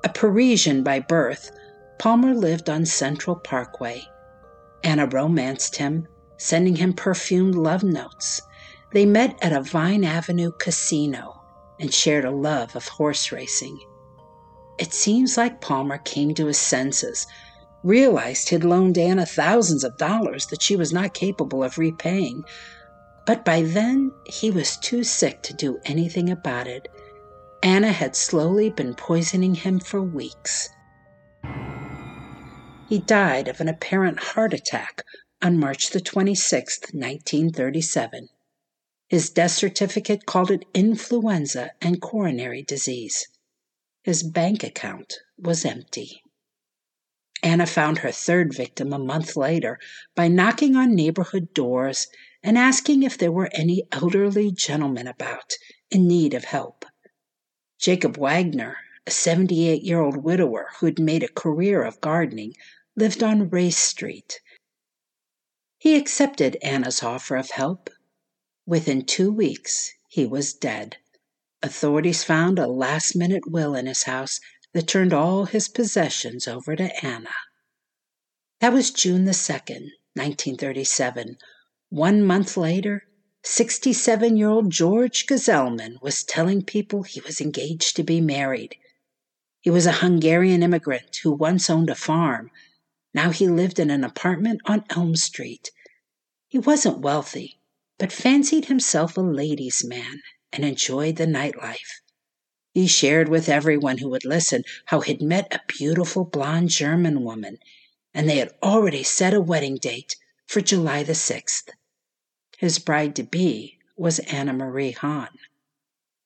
A 0.02 0.08
Parisian 0.08 0.82
by 0.82 0.98
birth, 0.98 1.52
Palmer 1.98 2.34
lived 2.34 2.68
on 2.68 2.84
Central 2.84 3.37
Parkway. 3.37 4.04
Anna 4.82 5.06
romanced 5.06 5.76
him, 5.76 6.08
sending 6.37 6.76
him 6.76 6.92
perfumed 6.92 7.54
love 7.54 7.84
notes. 7.84 8.42
They 8.92 9.06
met 9.06 9.38
at 9.42 9.52
a 9.52 9.60
Vine 9.60 10.04
Avenue 10.04 10.50
casino 10.58 11.40
and 11.78 11.94
shared 11.94 12.25
a 12.25 12.30
love 12.30 12.75
of 12.75 12.88
horse 12.88 13.30
racing. 13.30 13.78
It 14.78 14.92
seems 14.92 15.37
like 15.37 15.60
Palmer 15.60 15.98
came 15.98 16.34
to 16.34 16.46
his 16.46 16.58
senses, 16.58 17.26
realized 17.84 18.48
he'd 18.48 18.64
loaned 18.64 18.98
Anna 18.98 19.26
thousands 19.26 19.84
of 19.84 19.96
dollars 19.98 20.46
that 20.46 20.62
she 20.62 20.75
was 20.75 20.92
not 20.92 21.14
capable 21.14 21.62
of 21.62 21.78
repaying, 21.78 22.44
but 23.28 23.44
by 23.44 23.61
then, 23.61 24.11
he 24.25 24.50
was 24.50 24.78
too 24.78 25.04
sick 25.04 25.42
to 25.42 25.52
do 25.52 25.78
anything 25.85 26.30
about 26.30 26.66
it. 26.66 26.88
Anna 27.62 27.92
had 27.92 28.16
slowly 28.16 28.70
been 28.70 28.94
poisoning 28.94 29.54
him 29.54 29.80
for 29.80 30.00
weeks. 30.00 30.70
He 32.88 32.99
died 32.99 33.47
of 33.47 33.61
an 33.61 33.68
apparent 33.68 34.18
heart 34.18 34.54
attack 34.54 35.02
on 35.42 35.61
March 35.61 35.90
the 35.90 36.00
26th, 36.00 36.94
1937. 36.94 38.30
His 39.11 39.28
death 39.28 39.50
certificate 39.50 40.25
called 40.25 40.50
it 40.50 40.64
influenza 40.73 41.73
and 41.82 42.00
coronary 42.00 42.62
disease. 42.62 43.28
His 44.02 44.23
bank 44.23 44.64
account 44.64 45.12
was 45.37 45.66
empty. 45.66 46.23
Anna 47.42 47.66
found 47.66 47.99
her 47.99 48.11
third 48.11 48.54
victim 48.54 48.94
a 48.94 48.99
month 48.99 49.37
later 49.37 49.78
by 50.16 50.28
knocking 50.28 50.76
on 50.76 50.94
neighborhood 50.94 51.52
doors 51.52 52.06
and 52.42 52.57
asking 52.57 53.02
if 53.02 53.18
there 53.18 53.33
were 53.33 53.50
any 53.52 53.83
elderly 53.92 54.50
gentlemen 54.50 55.07
about 55.07 55.54
in 55.90 56.07
need 56.07 56.35
of 56.35 56.45
help. 56.45 56.85
Jacob 57.78 58.16
Wagner, 58.16 58.76
a 59.07 59.11
78 59.11 59.83
year 59.83 60.00
old 60.00 60.18
widower 60.18 60.68
who 60.78 60.87
had 60.87 60.99
made 60.99 61.23
a 61.23 61.28
career 61.28 61.83
of 61.83 62.00
gardening, 62.00 62.54
lived 62.97 63.23
on 63.23 63.49
Race 63.50 63.78
Street. 63.78 64.40
He 65.78 65.97
accepted 65.97 66.57
Anna's 66.62 67.02
offer 67.02 67.37
of 67.37 67.50
help. 67.50 67.90
Within 68.66 69.04
two 69.04 69.33
weeks, 69.33 69.92
he 70.09 70.26
was 70.26 70.52
dead. 70.52 70.97
Authorities 71.62 72.25
found 72.25 72.59
a 72.59 72.66
last 72.66 73.16
minute 73.16 73.50
will 73.50 73.75
in 73.75 73.87
his 73.87 74.02
house 74.02 74.40
that 74.75 74.87
turned 74.88 75.12
all 75.12 75.45
his 75.45 75.68
possessions 75.68 76.47
over 76.47 76.76
to 76.76 77.04
Anna. 77.04 77.35
That 78.61 78.73
was 78.73 78.90
June 78.90 79.25
the 79.25 79.33
2nd, 79.33 79.90
1937. 80.14 81.37
One 81.90 82.23
month 82.23 82.59
later, 82.59 83.07
67 83.45 84.37
year 84.37 84.50
old 84.50 84.68
George 84.68 85.26
Gazelman 85.26 85.97
was 86.02 86.23
telling 86.23 86.61
people 86.61 87.02
he 87.02 87.23
was 87.23 87.40
engaged 87.40 87.97
to 87.97 88.02
be 88.02 88.21
married. 88.21 88.76
He 89.62 89.71
was 89.71 89.87
a 89.87 89.92
Hungarian 90.04 90.62
immigrant 90.62 91.16
who 91.23 91.33
once 91.33 91.71
owned 91.71 91.88
a 91.88 91.95
farm. 91.95 92.50
Now 93.14 93.30
he 93.30 93.49
lived 93.49 93.78
in 93.78 93.90
an 93.90 94.04
apartment 94.04 94.61
on 94.66 94.85
Elm 94.90 95.16
Street. 95.16 95.71
He 96.47 96.59
wasn't 96.59 96.99
wealthy, 96.99 97.59
but 97.97 98.12
fancied 98.12 98.66
himself 98.66 99.16
a 99.16 99.23
ladies' 99.23 99.83
man 99.83 100.21
and 100.52 100.66
enjoyed 100.66 101.16
the 101.16 101.26
nightlife. 101.26 102.02
He 102.75 102.87
shared 102.87 103.30
with 103.30 103.49
everyone 103.49 103.97
who 103.97 104.11
would 104.11 104.26
listen 104.26 104.64
how 104.85 105.00
he'd 105.00 105.23
met 105.23 105.54
a 105.54 105.62
beautiful 105.66 106.26
blonde 106.26 106.68
German 106.68 107.25
woman, 107.25 107.57
and 108.12 108.28
they 108.28 108.37
had 108.37 108.52
already 108.62 109.02
set 109.02 109.33
a 109.33 109.40
wedding 109.40 109.76
date 109.76 110.16
for 110.49 110.62
July 110.62 111.02
the 111.02 111.12
6th. 111.12 111.69
His 112.57 112.78
bride 112.78 113.14
to 113.17 113.23
be 113.23 113.78
was 113.97 114.19
Anna 114.21 114.55
Marie 114.55 114.93
Hahn. 114.93 115.28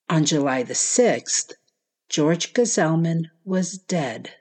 On 0.09 0.25
July 0.25 0.62
the 0.62 0.75
6th, 0.75 1.55
George 2.09 2.52
Gazelman 2.52 3.31
was 3.45 3.79
dead 3.79 4.33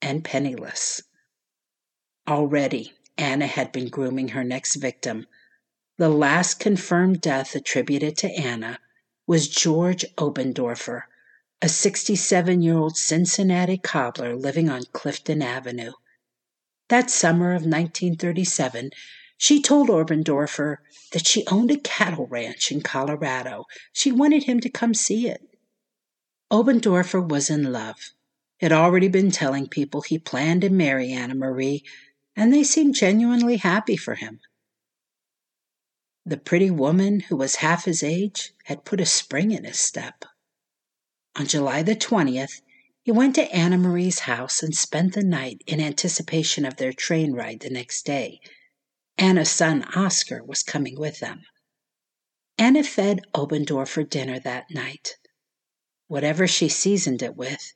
and 0.00 0.24
penniless. 0.24 1.02
Already, 2.26 2.94
Anna 3.18 3.46
had 3.46 3.72
been 3.72 3.88
grooming 3.88 4.28
her 4.28 4.42
next 4.42 4.76
victim. 4.76 5.26
The 5.98 6.08
last 6.08 6.58
confirmed 6.58 7.20
death 7.20 7.54
attributed 7.54 8.16
to 8.18 8.30
Anna 8.30 8.78
was 9.26 9.48
George 9.48 10.06
Obendorfer, 10.16 11.02
a 11.60 11.68
67 11.68 12.62
year 12.62 12.78
old 12.78 12.96
Cincinnati 12.96 13.76
cobbler 13.76 14.34
living 14.34 14.70
on 14.70 14.84
Clifton 14.94 15.42
Avenue. 15.42 15.92
That 16.88 17.10
summer 17.10 17.50
of 17.50 17.62
1937, 17.62 18.92
she 19.36 19.60
told 19.60 19.90
Obendorfer 19.90 20.78
that 21.12 21.26
she 21.26 21.46
owned 21.46 21.70
a 21.70 21.78
cattle 21.78 22.26
ranch 22.26 22.72
in 22.72 22.80
Colorado. 22.80 23.64
She 23.92 24.10
wanted 24.10 24.44
him 24.44 24.60
to 24.60 24.70
come 24.70 24.94
see 24.94 25.28
it. 25.28 25.42
Obendorfer 26.50 27.20
was 27.20 27.50
in 27.50 27.72
love, 27.72 28.12
had 28.60 28.72
already 28.72 29.08
been 29.08 29.30
telling 29.30 29.68
people 29.68 30.00
he 30.00 30.18
planned 30.18 30.62
to 30.62 30.70
marry 30.70 31.12
Anna 31.12 31.34
Marie, 31.34 31.84
and 32.34 32.52
they 32.52 32.64
seemed 32.64 32.94
genuinely 32.94 33.56
happy 33.56 33.96
for 33.96 34.14
him. 34.14 34.40
The 36.24 36.36
pretty 36.36 36.70
woman, 36.70 37.20
who 37.20 37.36
was 37.36 37.56
half 37.56 37.84
his 37.84 38.02
age, 38.02 38.52
had 38.64 38.84
put 38.84 39.00
a 39.00 39.06
spring 39.06 39.52
in 39.52 39.64
his 39.64 39.78
step. 39.78 40.24
On 41.36 41.46
July 41.46 41.82
the 41.82 41.94
20th, 41.94 42.62
he 43.02 43.12
went 43.12 43.34
to 43.34 43.52
Anna 43.54 43.78
Marie's 43.78 44.20
house 44.20 44.62
and 44.62 44.74
spent 44.74 45.14
the 45.14 45.22
night 45.22 45.62
in 45.66 45.80
anticipation 45.80 46.64
of 46.64 46.76
their 46.76 46.92
train 46.92 47.32
ride 47.32 47.60
the 47.60 47.70
next 47.70 48.04
day. 48.04 48.40
Anna's 49.18 49.50
son 49.50 49.82
Oscar 49.94 50.44
was 50.44 50.62
coming 50.62 50.98
with 50.98 51.20
them. 51.20 51.42
Anna 52.58 52.82
fed 52.82 53.20
Obendorfer 53.34 54.04
dinner 54.04 54.38
that 54.40 54.70
night. 54.70 55.16
Whatever 56.06 56.46
she 56.46 56.68
seasoned 56.68 57.22
it 57.22 57.34
with, 57.34 57.72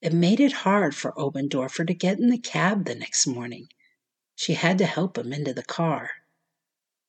it 0.00 0.12
made 0.12 0.40
it 0.40 0.52
hard 0.52 0.94
for 0.94 1.12
Obendorfer 1.18 1.86
to 1.86 1.94
get 1.94 2.18
in 2.18 2.30
the 2.30 2.38
cab 2.38 2.84
the 2.84 2.94
next 2.94 3.26
morning. 3.26 3.68
She 4.34 4.54
had 4.54 4.78
to 4.78 4.86
help 4.86 5.18
him 5.18 5.32
into 5.32 5.52
the 5.52 5.62
car. 5.62 6.10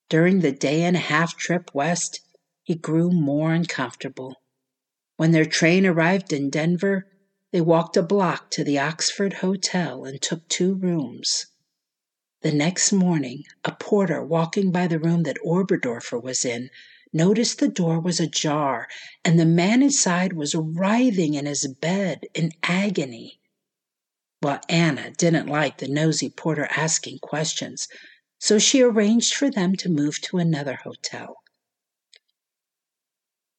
During 0.09 0.39
the 0.39 0.51
day 0.51 0.83
and 0.83 0.95
a 0.95 0.99
half 0.99 1.37
trip 1.37 1.69
west, 1.73 2.19
he 2.63 2.75
grew 2.75 3.11
more 3.11 3.53
uncomfortable. 3.53 4.35
When 5.17 5.31
their 5.31 5.45
train 5.45 5.85
arrived 5.85 6.33
in 6.33 6.49
Denver, 6.49 7.07
they 7.51 7.61
walked 7.61 7.95
a 7.95 8.03
block 8.03 8.51
to 8.51 8.63
the 8.63 8.79
Oxford 8.79 9.33
Hotel 9.33 10.05
and 10.05 10.21
took 10.21 10.47
two 10.47 10.75
rooms. 10.75 11.47
The 12.41 12.51
next 12.53 12.93
morning, 12.93 13.43
a 13.65 13.73
porter 13.73 14.23
walking 14.23 14.71
by 14.71 14.87
the 14.87 14.99
room 14.99 15.23
that 15.23 15.37
Obendorfer 15.43 16.17
was 16.17 16.45
in 16.45 16.69
noticed 17.11 17.59
the 17.59 17.67
door 17.67 17.99
was 17.99 18.19
ajar 18.19 18.87
and 19.25 19.37
the 19.37 19.45
man 19.45 19.83
inside 19.83 20.33
was 20.33 20.55
writhing 20.55 21.33
in 21.33 21.45
his 21.45 21.67
bed 21.67 22.27
in 22.33 22.53
agony. 22.63 23.39
Well, 24.41 24.61
Anna 24.69 25.11
didn't 25.11 25.47
like 25.47 25.79
the 25.79 25.89
nosy 25.89 26.29
porter 26.29 26.67
asking 26.71 27.19
questions, 27.19 27.89
so 28.37 28.57
she 28.57 28.81
arranged 28.81 29.33
for 29.33 29.49
them 29.49 29.75
to 29.75 29.89
move 29.89 30.21
to 30.21 30.37
another 30.37 30.75
hotel. 30.75 31.43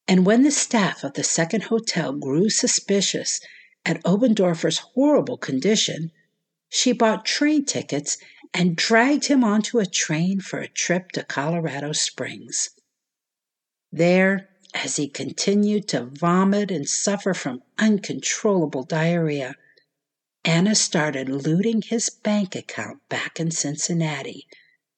And 0.09 0.25
when 0.25 0.43
the 0.43 0.51
staff 0.51 1.05
of 1.05 1.13
the 1.13 1.23
second 1.23 1.65
hotel 1.65 2.15
grew 2.15 2.49
suspicious 2.49 3.41
at 3.85 4.03
Obendorfer's 4.05 4.79
horrible 4.79 5.37
condition, 5.37 6.13
she 6.71 6.93
bought 6.93 7.27
train 7.27 7.65
tickets 7.67 8.17
and 8.53 8.77
dragged 8.77 9.27
him 9.27 9.45
onto 9.45 9.79
a 9.79 9.87
train 9.87 10.41
for 10.41 10.59
a 10.59 10.69
trip 10.69 11.13
to 11.13 11.23
Colorado 11.23 11.93
Springs. 11.93 12.71
There, 13.93 14.49
as 14.75 14.97
he 14.97 15.09
continued 15.09 15.89
to 15.89 16.07
vomit 16.07 16.71
and 16.71 16.89
suffer 16.89 17.35
from 17.35 17.63
uncontrollable 17.79 18.85
diarrhea, 18.85 19.55
Anna 20.45 20.75
started 20.75 21.29
looting 21.29 21.83
his 21.83 22.09
bank 22.09 22.55
account 22.55 23.07
back 23.09 23.39
in 23.39 23.51
Cincinnati 23.51 24.47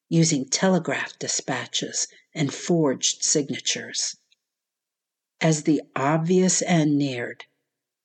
using 0.09 0.45
telegraph 0.45 1.19
dispatches 1.19 2.07
and 2.35 2.53
forged 2.53 3.23
signatures. 3.23 4.17
As 5.41 5.65
the 5.65 5.83
obvious 5.97 6.63
end 6.63 6.97
neared, 6.99 7.47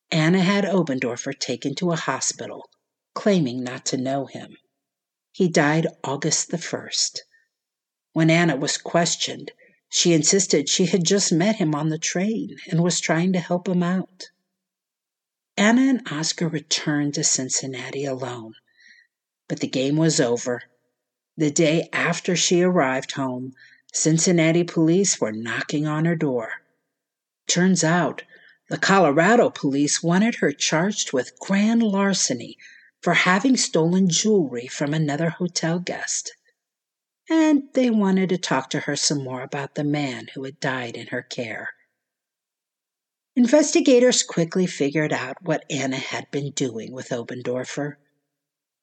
Anna 0.09 0.41
had 0.41 0.63
Obendorfer 0.63 1.33
taken 1.37 1.75
to 1.75 1.91
a 1.91 1.95
hospital, 1.95 2.69
claiming 3.13 3.63
not 3.63 3.85
to 3.87 3.97
know 3.97 4.25
him. 4.25 4.57
He 5.37 5.47
died 5.47 5.85
August 6.03 6.49
the 6.49 6.57
1st. 6.57 7.19
When 8.13 8.31
Anna 8.31 8.55
was 8.55 8.79
questioned, 8.79 9.51
she 9.87 10.11
insisted 10.13 10.67
she 10.67 10.87
had 10.87 11.03
just 11.03 11.31
met 11.31 11.57
him 11.57 11.75
on 11.75 11.89
the 11.89 11.99
train 11.99 12.57
and 12.71 12.81
was 12.81 12.99
trying 12.99 13.33
to 13.33 13.39
help 13.39 13.67
him 13.67 13.83
out. 13.83 14.31
Anna 15.55 15.81
and 15.81 16.11
Oscar 16.11 16.47
returned 16.47 17.13
to 17.13 17.23
Cincinnati 17.23 18.03
alone, 18.03 18.55
but 19.47 19.59
the 19.59 19.67
game 19.67 19.95
was 19.95 20.19
over. 20.19 20.63
The 21.35 21.51
day 21.51 21.87
after 21.93 22.35
she 22.35 22.63
arrived 22.63 23.11
home, 23.11 23.53
Cincinnati 23.93 24.63
police 24.63 25.21
were 25.21 25.31
knocking 25.31 25.85
on 25.85 26.05
her 26.05 26.15
door. 26.15 26.49
Turns 27.45 27.83
out, 27.83 28.23
the 28.69 28.79
Colorado 28.79 29.51
police 29.51 30.01
wanted 30.01 30.37
her 30.37 30.51
charged 30.51 31.13
with 31.13 31.37
grand 31.39 31.83
larceny 31.83 32.57
for 33.01 33.13
having 33.13 33.55
stolen 33.57 34.09
jewelry 34.09 34.67
from 34.67 34.93
another 34.93 35.29
hotel 35.29 35.79
guest. 35.79 36.33
And 37.29 37.63
they 37.73 37.89
wanted 37.89 38.29
to 38.29 38.37
talk 38.37 38.69
to 38.71 38.81
her 38.81 38.95
some 38.95 39.23
more 39.23 39.41
about 39.41 39.75
the 39.75 39.83
man 39.83 40.27
who 40.33 40.43
had 40.43 40.59
died 40.59 40.95
in 40.95 41.07
her 41.07 41.21
care. 41.21 41.69
Investigators 43.35 44.23
quickly 44.23 44.65
figured 44.65 45.13
out 45.13 45.43
what 45.43 45.63
Anna 45.69 45.97
had 45.97 46.31
been 46.31 46.51
doing 46.51 46.91
with 46.91 47.11
Obendorfer. 47.11 47.97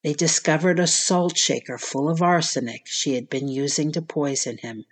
They 0.04 0.12
discovered 0.12 0.78
a 0.78 0.86
salt 0.86 1.36
shaker 1.36 1.78
full 1.78 2.08
of 2.08 2.22
arsenic 2.22 2.82
she 2.86 3.14
had 3.14 3.28
been 3.28 3.48
using 3.48 3.90
to 3.92 4.02
poison 4.02 4.58
him. 4.58 4.84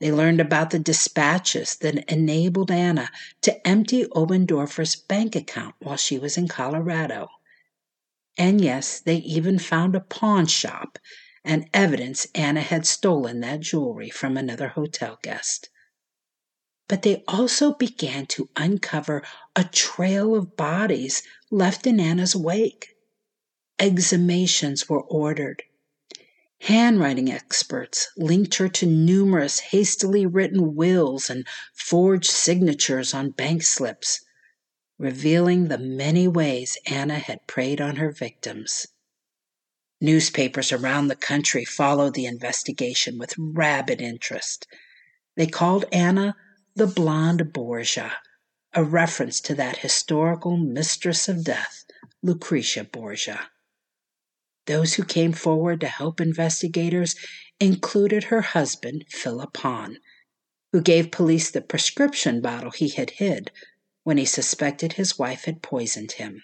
They 0.00 0.10
learned 0.10 0.40
about 0.40 0.70
the 0.70 0.80
dispatches 0.80 1.76
that 1.76 2.10
enabled 2.12 2.70
Anna 2.70 3.08
to 3.42 3.66
empty 3.66 4.04
Obendorfer's 4.14 4.96
bank 4.96 5.36
account 5.36 5.76
while 5.78 5.96
she 5.96 6.18
was 6.18 6.36
in 6.36 6.48
Colorado. 6.48 7.28
And 8.38 8.60
yes, 8.60 9.00
they 9.00 9.16
even 9.16 9.58
found 9.58 9.94
a 9.94 10.00
pawn 10.00 10.46
shop 10.46 10.98
and 11.44 11.68
evidence 11.74 12.26
Anna 12.34 12.60
had 12.60 12.86
stolen 12.86 13.40
that 13.40 13.60
jewelry 13.60 14.10
from 14.10 14.36
another 14.36 14.68
hotel 14.68 15.18
guest. 15.22 15.68
But 16.88 17.02
they 17.02 17.24
also 17.26 17.74
began 17.74 18.26
to 18.26 18.48
uncover 18.56 19.22
a 19.56 19.64
trail 19.64 20.34
of 20.34 20.56
bodies 20.56 21.22
left 21.50 21.86
in 21.86 21.98
Anna's 21.98 22.36
wake. 22.36 22.94
Exhumations 23.78 24.88
were 24.88 25.02
ordered. 25.02 25.62
Handwriting 26.60 27.30
experts 27.30 28.08
linked 28.16 28.54
her 28.56 28.68
to 28.68 28.86
numerous 28.86 29.58
hastily 29.58 30.26
written 30.26 30.74
wills 30.76 31.28
and 31.28 31.46
forged 31.74 32.30
signatures 32.30 33.12
on 33.12 33.30
bank 33.30 33.62
slips 33.62 34.24
revealing 34.98 35.68
the 35.68 35.78
many 35.78 36.28
ways 36.28 36.78
Anna 36.86 37.18
had 37.18 37.46
preyed 37.46 37.80
on 37.80 37.96
her 37.96 38.10
victims. 38.10 38.86
Newspapers 40.00 40.72
around 40.72 41.08
the 41.08 41.16
country 41.16 41.64
followed 41.64 42.14
the 42.14 42.26
investigation 42.26 43.18
with 43.18 43.34
rabid 43.38 44.00
interest. 44.00 44.66
They 45.36 45.46
called 45.46 45.84
Anna 45.92 46.36
the 46.74 46.86
Blonde 46.86 47.52
Borgia, 47.52 48.12
a 48.74 48.82
reference 48.82 49.40
to 49.42 49.54
that 49.54 49.78
historical 49.78 50.56
mistress 50.56 51.28
of 51.28 51.44
death, 51.44 51.84
Lucretia 52.22 52.84
Borgia. 52.84 53.48
Those 54.66 54.94
who 54.94 55.04
came 55.04 55.32
forward 55.32 55.80
to 55.80 55.88
help 55.88 56.20
investigators 56.20 57.16
included 57.60 58.24
her 58.24 58.40
husband, 58.40 59.04
Philip 59.08 59.56
Hahn, 59.56 59.98
who 60.72 60.80
gave 60.80 61.10
police 61.10 61.50
the 61.50 61.60
prescription 61.60 62.40
bottle 62.40 62.70
he 62.70 62.88
had 62.88 63.10
hid 63.10 63.50
when 64.04 64.18
he 64.18 64.24
suspected 64.24 64.94
his 64.94 65.18
wife 65.18 65.44
had 65.44 65.62
poisoned 65.62 66.12
him. 66.12 66.42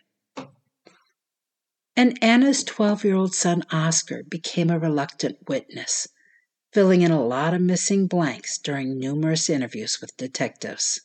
And 1.96 2.16
Anna's 2.22 2.62
12 2.62 3.04
year 3.04 3.16
old 3.16 3.34
son, 3.34 3.64
Oscar, 3.72 4.22
became 4.22 4.70
a 4.70 4.78
reluctant 4.78 5.48
witness, 5.48 6.06
filling 6.72 7.02
in 7.02 7.10
a 7.10 7.20
lot 7.20 7.54
of 7.54 7.60
missing 7.60 8.06
blanks 8.06 8.58
during 8.58 8.98
numerous 8.98 9.50
interviews 9.50 10.00
with 10.00 10.16
detectives. 10.16 11.00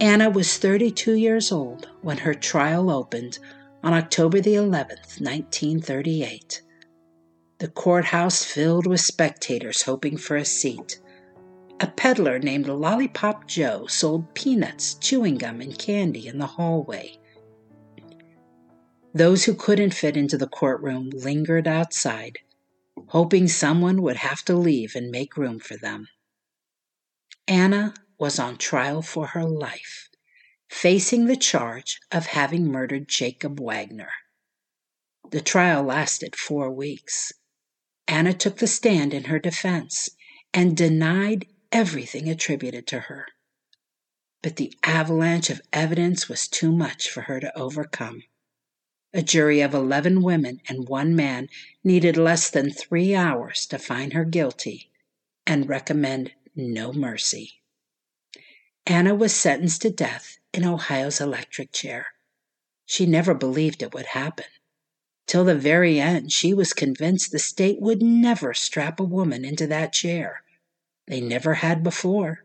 Anna 0.00 0.30
was 0.30 0.56
32 0.56 1.12
years 1.12 1.52
old 1.52 1.88
when 2.00 2.18
her 2.18 2.34
trial 2.34 2.90
opened 2.90 3.38
on 3.82 3.94
October 3.94 4.40
the 4.40 4.54
11th, 4.54 5.20
1938. 5.20 6.62
The 7.58 7.68
courthouse 7.68 8.44
filled 8.44 8.86
with 8.86 9.00
spectators 9.00 9.82
hoping 9.82 10.16
for 10.16 10.36
a 10.36 10.44
seat. 10.44 11.00
A 11.80 11.86
peddler 11.86 12.38
named 12.38 12.66
Lollipop 12.68 13.46
Joe 13.46 13.86
sold 13.86 14.34
peanuts, 14.34 14.94
chewing 14.94 15.36
gum, 15.36 15.62
and 15.62 15.78
candy 15.78 16.28
in 16.28 16.38
the 16.38 16.46
hallway. 16.46 17.16
Those 19.14 19.44
who 19.44 19.54
couldn't 19.54 19.94
fit 19.94 20.16
into 20.16 20.36
the 20.36 20.46
courtroom 20.46 21.10
lingered 21.10 21.66
outside, 21.66 22.38
hoping 23.08 23.48
someone 23.48 24.02
would 24.02 24.16
have 24.16 24.44
to 24.44 24.54
leave 24.54 24.94
and 24.94 25.10
make 25.10 25.38
room 25.38 25.58
for 25.58 25.78
them. 25.78 26.08
Anna 27.48 27.94
was 28.18 28.38
on 28.38 28.58
trial 28.58 29.00
for 29.00 29.28
her 29.28 29.44
life, 29.44 30.09
facing 30.70 31.26
the 31.26 31.36
charge 31.36 31.98
of 32.12 32.26
having 32.26 32.64
murdered 32.64 33.08
Jacob 33.08 33.60
Wagner. 33.60 34.12
The 35.30 35.40
trial 35.40 35.82
lasted 35.82 36.36
four 36.36 36.70
weeks. 36.70 37.32
Anna 38.06 38.32
took 38.32 38.58
the 38.58 38.66
stand 38.66 39.12
in 39.12 39.24
her 39.24 39.40
defense 39.40 40.08
and 40.54 40.76
denied 40.76 41.46
everything 41.72 42.28
attributed 42.28 42.86
to 42.86 43.00
her. 43.00 43.26
But 44.42 44.56
the 44.56 44.72
avalanche 44.84 45.50
of 45.50 45.60
evidence 45.72 46.28
was 46.28 46.48
too 46.48 46.72
much 46.72 47.10
for 47.10 47.22
her 47.22 47.40
to 47.40 47.58
overcome. 47.58 48.22
A 49.12 49.22
jury 49.22 49.60
of 49.60 49.74
11 49.74 50.22
women 50.22 50.60
and 50.68 50.88
one 50.88 51.16
man 51.16 51.48
needed 51.82 52.16
less 52.16 52.48
than 52.48 52.70
three 52.70 53.14
hours 53.14 53.66
to 53.66 53.78
find 53.78 54.12
her 54.12 54.24
guilty 54.24 54.90
and 55.46 55.68
recommend 55.68 56.32
no 56.54 56.92
mercy. 56.92 57.59
Anna 58.86 59.14
was 59.14 59.34
sentenced 59.34 59.82
to 59.82 59.90
death 59.90 60.38
in 60.52 60.64
Ohio's 60.64 61.20
electric 61.20 61.72
chair. 61.72 62.06
She 62.86 63.06
never 63.06 63.34
believed 63.34 63.82
it 63.82 63.94
would 63.94 64.06
happen. 64.06 64.46
Till 65.26 65.44
the 65.44 65.54
very 65.54 66.00
end, 66.00 66.32
she 66.32 66.52
was 66.52 66.72
convinced 66.72 67.30
the 67.30 67.38
state 67.38 67.80
would 67.80 68.02
never 68.02 68.52
strap 68.52 68.98
a 68.98 69.04
woman 69.04 69.44
into 69.44 69.66
that 69.68 69.92
chair. 69.92 70.42
They 71.06 71.20
never 71.20 71.54
had 71.54 71.84
before. 71.84 72.44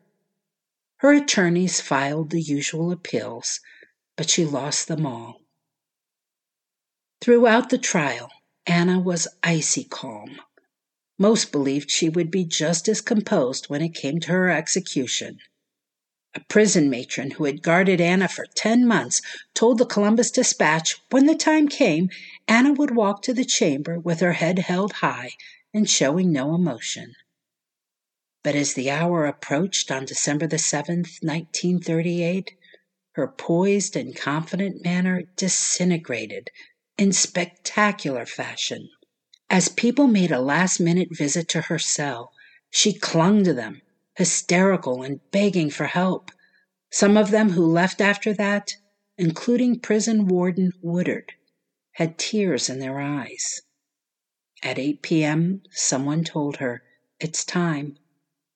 Her 0.98 1.14
attorneys 1.14 1.82
filed 1.82 2.30
the 2.30 2.42
usual 2.42 2.92
appeals, 2.92 3.60
but 4.16 4.30
she 4.30 4.46
lost 4.46 4.88
them 4.88 5.06
all. 5.06 5.42
Throughout 7.22 7.70
the 7.70 7.78
trial, 7.78 8.30
Anna 8.68 9.00
was 9.00 9.28
icy 9.42 9.84
calm. 9.84 10.40
Most 11.18 11.52
believed 11.52 11.90
she 11.90 12.10
would 12.10 12.30
be 12.30 12.46
just 12.46 12.88
as 12.88 13.02
composed 13.02 13.66
when 13.68 13.82
it 13.82 13.94
came 13.94 14.20
to 14.20 14.32
her 14.32 14.50
execution. 14.50 15.40
A 16.36 16.42
prison 16.50 16.90
matron 16.90 17.32
who 17.32 17.46
had 17.46 17.62
guarded 17.62 18.02
Anna 18.02 18.28
for 18.28 18.46
10 18.46 18.86
months 18.86 19.22
told 19.54 19.78
the 19.78 19.86
Columbus 19.86 20.32
Dispatch 20.32 20.98
when 21.10 21.28
the 21.28 21.36
time 21.36 21.70
came, 21.70 22.10
Anna 22.46 22.74
would 22.74 22.94
walk 22.94 23.22
to 23.22 23.34
the 23.34 23.46
chamber 23.46 23.98
with 23.98 24.20
her 24.20 24.34
head 24.34 24.60
held 24.60 24.92
high 24.94 25.32
and 25.74 25.90
showing 25.90 26.34
no 26.34 26.54
emotion. 26.54 27.14
But 28.44 28.54
as 28.54 28.74
the 28.74 28.92
hour 28.92 29.26
approached 29.26 29.90
on 29.90 30.04
December 30.04 30.46
the 30.46 30.58
7th, 30.58 31.24
1938, 31.24 32.52
her 33.14 33.28
poised 33.30 33.96
and 33.96 34.14
confident 34.14 34.84
manner 34.84 35.24
disintegrated 35.38 36.50
in 36.98 37.14
spectacular 37.14 38.26
fashion. 38.26 38.90
As 39.50 39.70
people 39.70 40.08
made 40.08 40.34
a 40.34 40.42
last 40.42 40.82
minute 40.82 41.16
visit 41.16 41.48
to 41.50 41.62
her 41.62 41.80
cell, 41.80 42.34
she 42.70 42.92
clung 42.92 43.46
to 43.46 43.54
them 43.54 43.82
hysterical 44.16 45.04
and 45.04 45.20
begging 45.32 45.70
for 45.70 45.86
help. 45.86 46.32
Some 46.90 47.18
of 47.18 47.32
them 47.32 47.52
who 47.52 47.66
left 47.66 48.00
after 48.00 48.34
that, 48.34 48.76
including 49.18 49.80
prison 49.80 50.28
warden 50.28 50.72
Woodard, 50.82 51.34
had 51.94 52.18
tears 52.18 52.70
in 52.70 52.80
their 52.80 53.00
eyes. 53.00 53.62
At 54.64 54.80
8 54.80 55.02
p.m., 55.02 55.64
someone 55.70 56.24
told 56.24 56.58
her, 56.58 56.82
It's 57.20 57.44
time. 57.44 57.98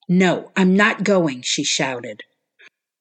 No, 0.08 0.52
I'm 0.56 0.76
not 0.76 1.04
going, 1.04 1.42
she 1.42 1.64
shouted. 1.64 2.24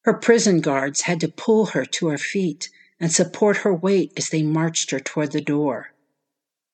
Her 0.03 0.15
prison 0.15 0.61
guards 0.61 1.03
had 1.03 1.21
to 1.21 1.29
pull 1.29 1.67
her 1.67 1.85
to 1.85 2.09
her 2.09 2.19
feet 2.19 2.69
and 3.01 3.13
support 3.13 3.59
her 3.59 3.75
weight 3.75 4.13
as 4.17 4.31
they 4.31 4.43
marched 4.43 4.91
her 4.91 5.01
toward 5.01 5.33
the 5.33 5.41
door. 5.41 5.95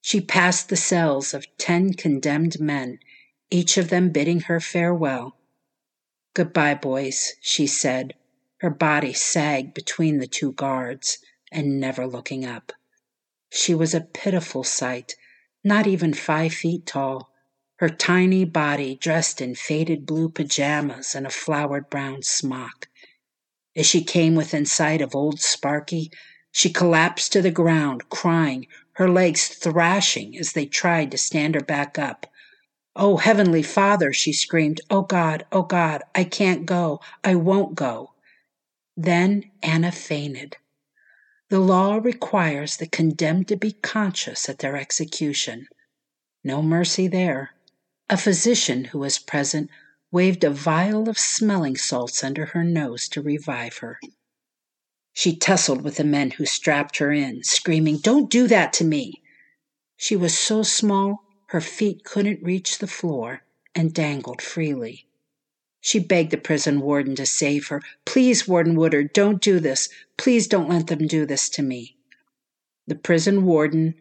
She 0.00 0.20
passed 0.20 0.68
the 0.68 0.76
cells 0.76 1.34
of 1.34 1.46
ten 1.58 1.92
condemned 1.92 2.58
men, 2.58 2.98
each 3.50 3.76
of 3.76 3.90
them 3.90 4.10
bidding 4.10 4.40
her 4.40 4.60
farewell 4.60 5.36
Goodbye, 6.34 6.74
boys, 6.74 7.34
she 7.40 7.68
said. 7.68 8.14
Her 8.58 8.70
body 8.70 9.12
sagged 9.12 9.72
between 9.72 10.18
the 10.18 10.26
two 10.26 10.50
guards 10.52 11.18
and 11.52 11.78
never 11.78 12.08
looking 12.08 12.44
up. 12.44 12.72
She 13.50 13.72
was 13.72 13.94
a 13.94 14.00
pitiful 14.00 14.64
sight, 14.64 15.14
not 15.62 15.86
even 15.86 16.12
five 16.12 16.52
feet 16.52 16.86
tall, 16.86 17.30
her 17.76 17.88
tiny 17.88 18.44
body 18.44 18.96
dressed 18.96 19.40
in 19.40 19.54
faded 19.54 20.06
blue 20.06 20.28
pajamas 20.28 21.14
and 21.14 21.24
a 21.24 21.30
flowered 21.30 21.88
brown 21.88 22.22
smock. 22.22 22.88
As 23.76 23.86
she 23.86 24.02
came 24.02 24.34
within 24.34 24.66
sight 24.66 25.00
of 25.00 25.14
old 25.14 25.40
Sparky, 25.40 26.10
she 26.50 26.72
collapsed 26.72 27.32
to 27.32 27.42
the 27.42 27.52
ground, 27.52 28.08
crying, 28.08 28.66
her 28.94 29.08
legs 29.08 29.46
thrashing 29.46 30.36
as 30.36 30.52
they 30.52 30.66
tried 30.66 31.12
to 31.12 31.18
stand 31.18 31.54
her 31.54 31.60
back 31.60 31.96
up. 31.96 32.26
Oh, 32.96 33.16
Heavenly 33.16 33.62
Father, 33.62 34.12
she 34.12 34.32
screamed. 34.32 34.80
Oh, 34.88 35.02
God, 35.02 35.46
oh, 35.50 35.62
God, 35.62 36.02
I 36.14 36.22
can't 36.22 36.64
go. 36.64 37.00
I 37.24 37.34
won't 37.34 37.74
go. 37.74 38.12
Then 38.96 39.50
Anna 39.62 39.90
fainted. 39.90 40.56
The 41.48 41.58
law 41.58 41.96
requires 41.96 42.76
the 42.76 42.86
condemned 42.86 43.48
to 43.48 43.56
be 43.56 43.72
conscious 43.72 44.48
at 44.48 44.60
their 44.60 44.76
execution. 44.76 45.66
No 46.44 46.62
mercy 46.62 47.08
there. 47.08 47.50
A 48.08 48.16
physician 48.16 48.84
who 48.84 49.00
was 49.00 49.18
present 49.18 49.70
waved 50.12 50.44
a 50.44 50.50
vial 50.50 51.08
of 51.08 51.18
smelling 51.18 51.76
salts 51.76 52.22
under 52.22 52.46
her 52.46 52.62
nose 52.62 53.08
to 53.08 53.20
revive 53.20 53.78
her. 53.78 53.98
She 55.12 55.34
tussled 55.34 55.82
with 55.82 55.96
the 55.96 56.04
men 56.04 56.32
who 56.32 56.46
strapped 56.46 56.98
her 56.98 57.10
in, 57.10 57.42
screaming, 57.42 57.98
Don't 57.98 58.30
do 58.30 58.46
that 58.46 58.72
to 58.74 58.84
me! 58.84 59.22
She 59.96 60.14
was 60.14 60.38
so 60.38 60.62
small 60.62 61.23
her 61.54 61.60
feet 61.60 62.02
couldn't 62.02 62.42
reach 62.42 62.78
the 62.78 62.86
floor 62.88 63.42
and 63.76 63.94
dangled 63.94 64.42
freely. 64.42 65.06
She 65.80 66.00
begged 66.00 66.32
the 66.32 66.36
prison 66.36 66.80
warden 66.80 67.14
to 67.14 67.26
save 67.26 67.68
her. 67.68 67.80
Please, 68.04 68.48
Warden 68.48 68.74
Woodard, 68.74 69.12
don't 69.12 69.40
do 69.40 69.60
this. 69.60 69.88
Please 70.16 70.48
don't 70.48 70.68
let 70.68 70.88
them 70.88 71.06
do 71.06 71.24
this 71.24 71.48
to 71.50 71.62
me. 71.62 71.96
The 72.88 72.96
prison 72.96 73.44
warden, 73.44 73.94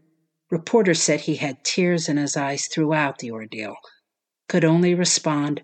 reporter 0.50 0.96
said 0.96 1.22
he 1.22 1.36
had 1.36 1.64
tears 1.64 2.10
in 2.10 2.18
his 2.18 2.36
eyes 2.36 2.66
throughout 2.66 3.20
the 3.20 3.30
ordeal, 3.30 3.76
could 4.50 4.66
only 4.66 4.96
respond, 4.96 5.62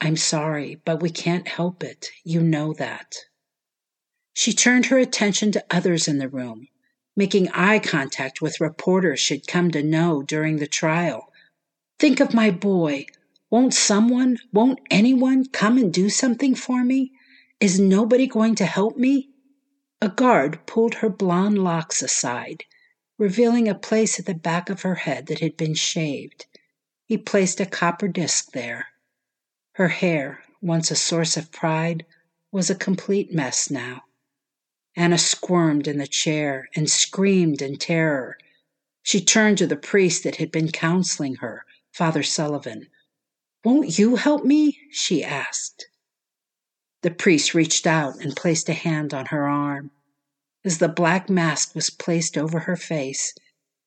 I'm 0.00 0.16
sorry, 0.16 0.80
but 0.84 1.00
we 1.00 1.10
can't 1.10 1.46
help 1.46 1.84
it. 1.84 2.10
You 2.24 2.40
know 2.40 2.72
that. 2.72 3.14
She 4.32 4.52
turned 4.52 4.86
her 4.86 4.98
attention 4.98 5.52
to 5.52 5.64
others 5.70 6.08
in 6.08 6.18
the 6.18 6.28
room 6.28 6.66
making 7.18 7.48
eye 7.48 7.80
contact 7.80 8.40
with 8.40 8.60
reporters 8.60 9.18
she'd 9.18 9.44
come 9.48 9.72
to 9.72 9.82
know 9.82 10.22
during 10.22 10.58
the 10.58 10.68
trial. 10.68 11.27
Think 11.98 12.20
of 12.20 12.32
my 12.32 12.52
boy. 12.52 13.06
Won't 13.50 13.74
someone, 13.74 14.38
won't 14.52 14.78
anyone 14.88 15.46
come 15.46 15.76
and 15.78 15.92
do 15.92 16.08
something 16.08 16.54
for 16.54 16.84
me? 16.84 17.10
Is 17.58 17.80
nobody 17.80 18.28
going 18.28 18.54
to 18.56 18.66
help 18.66 18.96
me? 18.96 19.30
A 20.00 20.08
guard 20.08 20.64
pulled 20.64 20.96
her 20.96 21.08
blonde 21.08 21.58
locks 21.58 22.00
aside, 22.00 22.62
revealing 23.18 23.66
a 23.66 23.74
place 23.74 24.20
at 24.20 24.26
the 24.26 24.34
back 24.34 24.70
of 24.70 24.82
her 24.82 24.94
head 24.94 25.26
that 25.26 25.40
had 25.40 25.56
been 25.56 25.74
shaved. 25.74 26.46
He 27.04 27.18
placed 27.18 27.58
a 27.58 27.66
copper 27.66 28.06
disc 28.06 28.52
there. 28.52 28.86
Her 29.72 29.88
hair, 29.88 30.44
once 30.60 30.92
a 30.92 30.96
source 30.96 31.36
of 31.36 31.50
pride, 31.50 32.06
was 32.52 32.70
a 32.70 32.76
complete 32.76 33.34
mess 33.34 33.72
now. 33.72 34.02
Anna 34.94 35.18
squirmed 35.18 35.88
in 35.88 35.98
the 35.98 36.06
chair 36.06 36.68
and 36.76 36.88
screamed 36.88 37.60
in 37.60 37.76
terror, 37.76 38.38
She 39.02 39.20
turned 39.20 39.58
to 39.58 39.66
the 39.66 39.76
priest 39.76 40.22
that 40.22 40.36
had 40.36 40.52
been 40.52 40.70
counseling 40.70 41.36
her, 41.36 41.64
Father 41.92 42.22
Sullivan. 42.22 42.88
Won't 43.64 43.98
you 43.98 44.16
help 44.16 44.44
me? 44.44 44.78
she 44.90 45.24
asked. 45.24 45.88
The 47.02 47.10
priest 47.10 47.54
reached 47.54 47.86
out 47.86 48.16
and 48.20 48.36
placed 48.36 48.68
a 48.68 48.72
hand 48.72 49.14
on 49.14 49.26
her 49.26 49.46
arm. 49.46 49.90
As 50.64 50.78
the 50.78 50.88
black 50.88 51.30
mask 51.30 51.74
was 51.74 51.90
placed 51.90 52.36
over 52.36 52.60
her 52.60 52.76
face, 52.76 53.34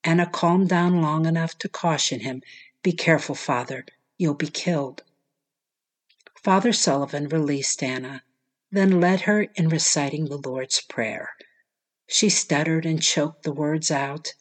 Anna 0.04 0.26
calmed 0.26 0.70
down 0.70 1.02
long 1.02 1.26
enough 1.26 1.58
to 1.60 1.70
caution 1.70 2.22
him 2.22 2.42
Be 2.82 2.92
careful, 2.92 3.36
Father, 3.36 3.86
you'll 4.18 4.34
be 4.34 4.50
killed. 4.50 5.04
Father 6.36 6.74
Sullivan 6.74 7.28
released 7.28 7.84
Anna, 7.84 8.24
then 8.72 9.00
led 9.00 9.22
her 9.22 9.44
in 9.56 9.70
reciting 9.70 10.26
the 10.26 10.38
Lord's 10.38 10.82
Prayer. 10.82 11.34
She 12.08 12.30
stuttered 12.30 12.86
and 12.86 13.02
choked 13.02 13.44
the 13.44 13.54
words 13.54 13.92
out. 13.92 14.34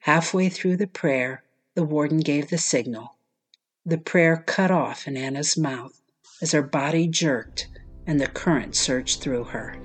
Halfway 0.00 0.48
through 0.48 0.76
the 0.76 0.86
prayer, 0.86 1.42
the 1.74 1.82
warden 1.82 2.20
gave 2.20 2.50
the 2.50 2.58
signal. 2.58 3.16
The 3.86 3.98
prayer 3.98 4.44
cut 4.46 4.70
off 4.70 5.08
in 5.08 5.16
Anna's 5.16 5.56
mouth 5.56 6.00
as 6.42 6.52
her 6.52 6.62
body 6.62 7.06
jerked 7.06 7.68
and 8.06 8.20
the 8.20 8.26
current 8.26 8.74
surged 8.74 9.20
through 9.20 9.44
her. 9.44 9.76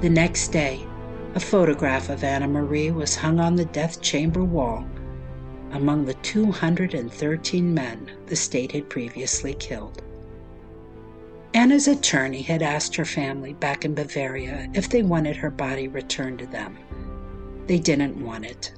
The 0.00 0.10
next 0.10 0.48
day, 0.48 0.84
a 1.34 1.40
photograph 1.40 2.10
of 2.10 2.24
Anna 2.24 2.48
Marie 2.48 2.90
was 2.90 3.16
hung 3.16 3.40
on 3.40 3.56
the 3.56 3.64
death 3.64 4.02
chamber 4.02 4.44
wall 4.44 4.84
among 5.74 6.04
the 6.04 6.14
213 6.14 7.74
men 7.74 8.10
the 8.26 8.36
state 8.36 8.72
had 8.72 8.88
previously 8.88 9.54
killed. 9.54 10.02
Anna's 11.52 11.86
attorney 11.86 12.42
had 12.42 12.62
asked 12.62 12.96
her 12.96 13.04
family 13.04 13.52
back 13.52 13.84
in 13.84 13.94
Bavaria 13.94 14.68
if 14.74 14.88
they 14.88 15.02
wanted 15.02 15.36
her 15.36 15.50
body 15.50 15.88
returned 15.88 16.38
to 16.38 16.46
them. 16.46 16.78
They 17.66 17.78
didn't 17.78 18.24
want 18.24 18.44
it. 18.44 18.72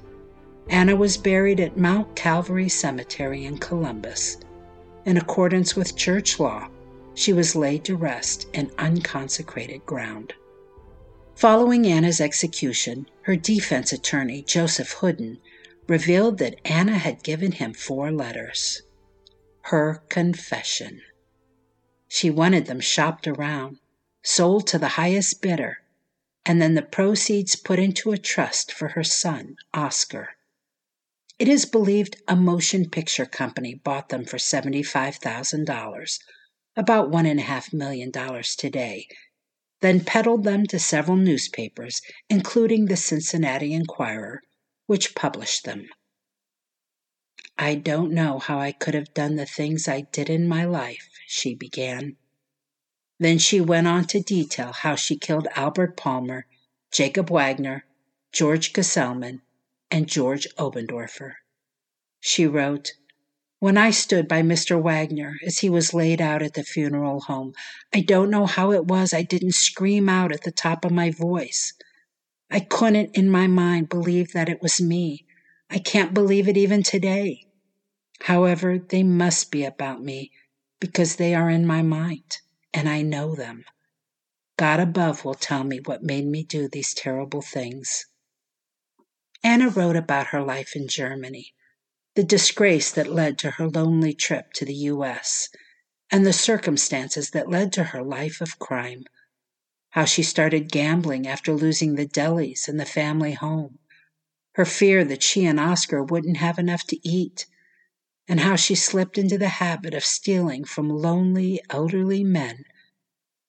Anna 0.69 0.95
was 0.95 1.17
buried 1.17 1.59
at 1.59 1.77
Mount 1.77 2.15
Calvary 2.15 2.67
Cemetery 2.67 3.45
in 3.45 3.57
Columbus. 3.57 4.37
In 5.05 5.17
accordance 5.17 5.75
with 5.75 5.95
church 5.95 6.39
law, 6.39 6.67
she 7.13 7.31
was 7.31 7.55
laid 7.55 7.83
to 7.85 7.95
rest 7.95 8.47
in 8.53 8.71
unconsecrated 8.77 9.85
ground. 9.85 10.33
Following 11.35 11.87
Anna's 11.87 12.19
execution, 12.19 13.07
her 13.21 13.35
defense 13.35 13.93
attorney, 13.93 14.41
Joseph 14.41 14.93
Hoodin, 14.93 15.37
revealed 15.87 16.37
that 16.37 16.59
Anna 16.65 16.97
had 16.97 17.23
given 17.23 17.53
him 17.53 17.73
four 17.73 18.11
letters. 18.11 18.81
Her 19.61 20.03
confession. 20.09 21.01
She 22.07 22.29
wanted 22.29 22.65
them 22.65 22.79
shopped 22.79 23.27
around, 23.27 23.79
sold 24.23 24.67
to 24.67 24.79
the 24.79 24.89
highest 24.99 25.41
bidder, 25.41 25.79
and 26.45 26.61
then 26.61 26.75
the 26.75 26.81
proceeds 26.81 27.55
put 27.55 27.79
into 27.79 28.11
a 28.11 28.17
trust 28.17 28.71
for 28.71 28.89
her 28.89 29.03
son, 29.03 29.57
Oscar. 29.73 30.35
It 31.39 31.47
is 31.47 31.65
believed 31.65 32.21
a 32.27 32.35
motion 32.35 32.89
picture 32.89 33.25
company 33.25 33.75
bought 33.75 34.09
them 34.09 34.25
for 34.25 34.37
$75,000, 34.37 36.19
about 36.75 37.11
$1.5 37.11 37.73
million 37.73 38.11
today, 38.57 39.07
then 39.81 40.03
peddled 40.03 40.43
them 40.43 40.65
to 40.65 40.79
several 40.79 41.17
newspapers, 41.17 42.01
including 42.29 42.85
the 42.85 42.97
Cincinnati 42.97 43.73
Enquirer, 43.73 44.41
which 44.87 45.15
published 45.15 45.63
them. 45.63 45.87
I 47.57 47.75
don't 47.75 48.11
know 48.11 48.39
how 48.39 48.59
I 48.59 48.71
could 48.71 48.93
have 48.93 49.13
done 49.13 49.35
the 49.35 49.45
things 49.45 49.87
I 49.87 50.01
did 50.01 50.29
in 50.29 50.47
my 50.47 50.65
life, 50.65 51.09
she 51.27 51.55
began. 51.55 52.17
Then 53.19 53.37
she 53.37 53.59
went 53.59 53.87
on 53.87 54.05
to 54.07 54.21
detail 54.21 54.71
how 54.71 54.95
she 54.95 55.17
killed 55.17 55.47
Albert 55.55 55.97
Palmer, 55.97 56.45
Jacob 56.91 57.29
Wagner, 57.29 57.85
George 58.31 58.73
Gesellman, 58.73 59.41
and 59.89 60.07
George 60.07 60.47
Obendorfer. 60.57 61.37
She 62.19 62.45
wrote, 62.45 62.93
When 63.59 63.77
I 63.77 63.89
stood 63.89 64.27
by 64.27 64.41
Mr. 64.41 64.81
Wagner 64.81 65.37
as 65.45 65.59
he 65.59 65.69
was 65.69 65.93
laid 65.93 66.21
out 66.21 66.43
at 66.43 66.53
the 66.53 66.63
funeral 66.63 67.21
home, 67.21 67.53
I 67.93 68.01
don't 68.01 68.29
know 68.29 68.45
how 68.45 68.71
it 68.71 68.85
was 68.85 69.13
I 69.13 69.23
didn't 69.23 69.55
scream 69.55 70.07
out 70.09 70.31
at 70.31 70.43
the 70.43 70.51
top 70.51 70.85
of 70.85 70.91
my 70.91 71.09
voice. 71.09 71.73
I 72.49 72.61
couldn't 72.61 73.17
in 73.17 73.29
my 73.29 73.47
mind 73.47 73.89
believe 73.89 74.31
that 74.33 74.49
it 74.49 74.61
was 74.61 74.79
me. 74.81 75.25
I 75.69 75.79
can't 75.79 76.13
believe 76.13 76.47
it 76.47 76.57
even 76.57 76.83
today. 76.83 77.45
However, 78.21 78.79
they 78.79 79.03
must 79.03 79.51
be 79.51 79.63
about 79.63 80.01
me 80.01 80.31
because 80.79 81.15
they 81.15 81.35
are 81.35 81.49
in 81.49 81.65
my 81.65 81.81
mind 81.81 82.37
and 82.73 82.87
I 82.87 83.01
know 83.01 83.35
them. 83.35 83.65
God 84.57 84.79
above 84.79 85.23
will 85.23 85.35
tell 85.35 85.63
me 85.63 85.79
what 85.83 86.03
made 86.03 86.25
me 86.25 86.43
do 86.43 86.67
these 86.67 86.93
terrible 86.93 87.41
things. 87.41 88.05
Anna 89.43 89.69
wrote 89.69 89.95
about 89.95 90.27
her 90.27 90.41
life 90.41 90.75
in 90.75 90.87
Germany, 90.87 91.53
the 92.15 92.23
disgrace 92.23 92.91
that 92.91 93.13
led 93.13 93.37
to 93.39 93.51
her 93.51 93.69
lonely 93.69 94.13
trip 94.13 94.51
to 94.53 94.65
the 94.65 94.73
U.S., 94.73 95.49
and 96.09 96.25
the 96.25 96.33
circumstances 96.33 97.31
that 97.31 97.49
led 97.49 97.71
to 97.73 97.83
her 97.85 98.01
life 98.01 98.41
of 98.41 98.57
crime. 98.57 99.03
How 99.97 100.05
she 100.05 100.21
started 100.21 100.71
gambling 100.71 101.25
after 101.25 101.55
losing 101.55 101.95
the 101.95 102.05
delis 102.05 102.67
and 102.67 102.79
the 102.79 102.85
family 102.85 103.31
home, 103.31 103.79
her 104.51 104.63
fear 104.63 105.03
that 105.03 105.23
she 105.23 105.43
and 105.43 105.59
Oscar 105.59 106.03
wouldn't 106.03 106.37
have 106.37 106.59
enough 106.59 106.85
to 106.89 106.99
eat 107.01 107.47
and 108.27 108.41
how 108.41 108.57
she 108.57 108.75
slipped 108.75 109.17
into 109.17 109.39
the 109.39 109.49
habit 109.49 109.95
of 109.95 110.05
stealing 110.05 110.65
from 110.65 110.87
lonely, 110.87 111.59
elderly 111.71 112.23
men, 112.23 112.65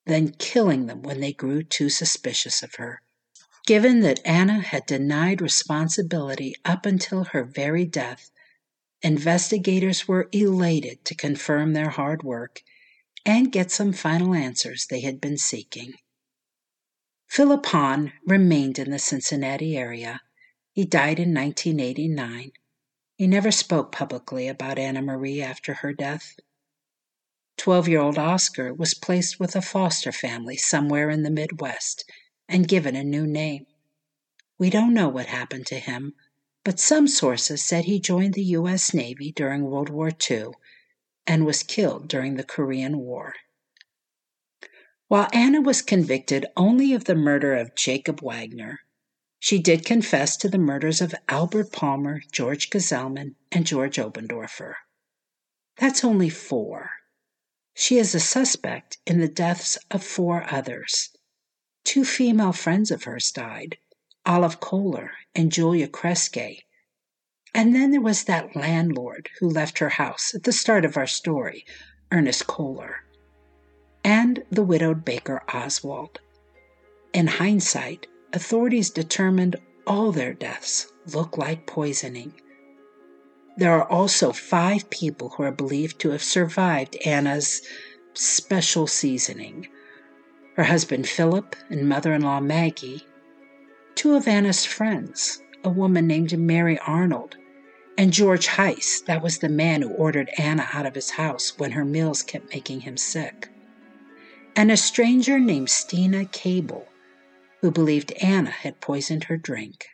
then 0.07 0.33
killing 0.39 0.87
them 0.87 1.03
when 1.03 1.21
they 1.21 1.35
grew 1.35 1.63
too 1.63 1.91
suspicious 1.91 2.63
of 2.63 2.77
her. 2.77 3.03
Given 3.67 4.01
that 4.01 4.25
Anna 4.25 4.63
had 4.63 4.87
denied 4.87 5.43
responsibility 5.43 6.55
up 6.65 6.87
until 6.87 7.25
her 7.25 7.45
very 7.45 7.85
death, 7.85 8.31
investigators 9.03 10.09
were 10.09 10.31
elated 10.33 11.05
to 11.05 11.15
confirm 11.15 11.75
their 11.75 11.91
hard 11.91 12.23
work 12.23 12.63
and 13.27 13.53
get 13.53 13.71
some 13.71 13.93
final 13.93 14.33
answers 14.33 14.87
they 14.87 15.03
had 15.03 15.21
been 15.21 15.37
seeking. 15.37 15.93
Philip 17.29 17.67
Hahn 17.67 18.13
remained 18.27 18.79
in 18.79 18.91
the 18.91 18.99
Cincinnati 18.99 19.77
area. 19.77 20.21
He 20.73 20.85
died 20.85 21.21
in 21.21 21.33
1989 21.35 22.53
he 23.19 23.27
never 23.27 23.51
spoke 23.51 23.91
publicly 23.91 24.47
about 24.47 24.79
Anna 24.79 25.03
Marie 25.03 25.43
after 25.43 25.75
her 25.75 25.93
death. 25.93 26.39
Twelve 27.57 27.89
year 27.89 28.01
old 28.01 28.17
Oscar 28.17 28.73
was 28.73 28.95
placed 28.95 29.41
with 29.41 29.57
a 29.57 29.61
foster 29.61 30.13
family 30.13 30.57
somewhere 30.57 31.11
in 31.11 31.25
the 31.25 31.31
Midwest 31.31 32.09
and 32.49 32.69
given 32.69 32.95
a 32.95 33.03
new 33.03 33.27
name. 33.27 33.67
We 34.57 34.71
don't 34.71 34.95
know 34.95 35.09
what 35.09 35.27
happened 35.27 35.67
to 35.67 35.81
him, 35.81 36.15
but 36.63 36.79
some 36.79 37.09
sources 37.09 37.65
said 37.65 37.87
he 37.87 37.99
joined 37.99 38.35
the 38.35 38.55
U.S. 38.55 38.95
Navy 38.95 39.33
during 39.33 39.65
World 39.65 39.89
War 39.89 40.13
II 40.31 40.53
and 41.27 41.45
was 41.45 41.65
killed 41.65 42.07
during 42.07 42.37
the 42.37 42.45
Korean 42.45 42.99
War. 42.99 43.35
While 45.09 45.29
Anna 45.33 45.63
was 45.63 45.81
convicted 45.81 46.45
only 46.55 46.93
of 46.93 47.05
the 47.05 47.15
murder 47.15 47.55
of 47.55 47.75
Jacob 47.75 48.21
Wagner, 48.21 48.81
she 49.39 49.59
did 49.59 49.87
confess 49.87 50.37
to 50.37 50.51
the 50.51 50.59
murders 50.59 51.01
of 51.01 51.15
Albert 51.31 51.73
Palmer, 51.73 52.21
George 52.31 52.69
Gesellman, 52.69 53.35
and 53.51 53.67
George 53.67 53.99
Obendorfer. 53.99 54.77
That's 55.79 56.05
only 56.05 56.29
four. 56.29 56.91
She 57.73 57.97
is 57.97 58.15
a 58.15 58.21
suspect 58.21 58.99
in 59.07 59.19
the 59.19 59.29
deaths 59.29 59.79
of 59.91 60.05
four 60.05 60.45
others. 60.53 61.09
Two 61.85 62.05
female 62.05 62.53
friends 62.53 62.91
of 62.91 63.05
hers 63.05 63.31
died 63.31 63.79
Olive 64.27 64.61
Kohler 64.61 65.13
and 65.35 65.51
Julia 65.51 65.89
Kreske. 65.89 66.65
And 67.55 67.75
then 67.75 67.93
there 67.93 68.03
was 68.03 68.25
that 68.25 68.55
landlord 68.55 69.31
who 69.41 69.49
left 69.49 69.79
her 69.79 69.89
house 69.89 70.35
at 70.35 70.43
the 70.43 70.53
start 70.53 70.85
of 70.85 70.99
our 70.99 71.07
story, 71.07 71.65
Ernest 72.13 72.47
Kohler, 72.47 73.05
and 74.05 74.43
the 74.51 74.63
widowed 74.63 75.05
Baker 75.05 75.43
Oswald. 75.53 76.21
In 77.13 77.27
hindsight, 77.27 78.07
authorities 78.33 78.91
determined 78.91 79.57
all 79.87 80.13
their 80.13 80.35
deaths 80.35 80.93
look 81.13 81.39
like 81.39 81.67
poisoning. 81.67 82.33
There 83.57 83.73
are 83.73 83.89
also 83.89 84.33
five 84.33 84.89
people 84.91 85.31
who 85.31 85.43
are 85.43 85.53
believed 85.53 85.99
to 86.01 86.11
have 86.11 86.23
survived 86.23 86.97
Anna's 87.05 87.63
special 88.15 88.87
seasoning 88.87 89.69
her 90.59 90.65
husband 90.65 91.09
Philip 91.09 91.55
and 91.71 91.89
mother 91.89 92.13
in 92.13 92.23
law 92.23 92.41
Maggie, 92.41 93.07
two 93.95 94.17
of 94.17 94.27
Anna's 94.27 94.65
friends, 94.65 95.41
a 95.63 95.69
woman 95.69 96.09
named 96.09 96.37
Mary 96.37 96.77
Arnold, 96.81 97.37
and 97.97 98.13
George 98.13 98.49
Heiss, 98.49 99.05
that 99.05 99.23
was 99.23 99.39
the 99.39 99.49
man 99.49 99.83
who 99.83 99.91
ordered 99.91 100.29
Anna 100.37 100.69
out 100.73 100.85
of 100.85 100.97
his 100.97 101.11
house 101.11 101.57
when 101.59 101.71
her 101.71 101.85
meals 101.85 102.25
kept 102.25 102.53
making 102.53 102.81
him 102.81 102.97
sick, 102.97 103.49
and 104.59 104.73
a 104.73 104.77
stranger 104.77 105.39
named 105.39 105.71
Stina 105.71 106.25
Cable, 106.25 106.85
who 107.61 107.71
believed 107.71 108.11
Anna 108.21 108.51
had 108.51 108.81
poisoned 108.81 109.23
her 109.23 109.37
drink. 109.37 109.87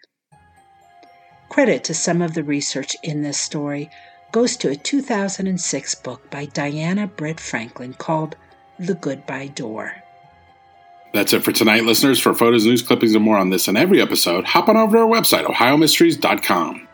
Credit 1.50 1.84
to 1.84 1.92
some 1.92 2.22
of 2.22 2.32
the 2.32 2.42
research 2.42 2.96
in 3.02 3.20
this 3.20 3.38
story, 3.38 3.90
goes 4.32 4.56
to 4.56 4.70
a 4.70 4.74
2006 4.74 5.94
book 5.96 6.30
by 6.30 6.46
Diana 6.46 7.06
Britt 7.06 7.40
Franklin 7.40 7.92
called 7.92 8.36
The 8.78 8.94
Goodbye 8.94 9.48
Door. 9.48 9.96
That's 11.12 11.34
it 11.34 11.44
for 11.44 11.52
tonight, 11.52 11.84
listeners. 11.84 12.18
For 12.18 12.32
photos, 12.32 12.64
news 12.64 12.80
clippings, 12.80 13.14
and 13.14 13.22
more 13.22 13.36
on 13.36 13.50
this 13.50 13.68
and 13.68 13.76
every 13.76 14.00
episode, 14.00 14.46
hop 14.46 14.70
on 14.70 14.78
over 14.78 14.96
to 14.96 15.02
our 15.02 15.06
website, 15.06 15.44
ohiomysteries.com. 15.44 16.88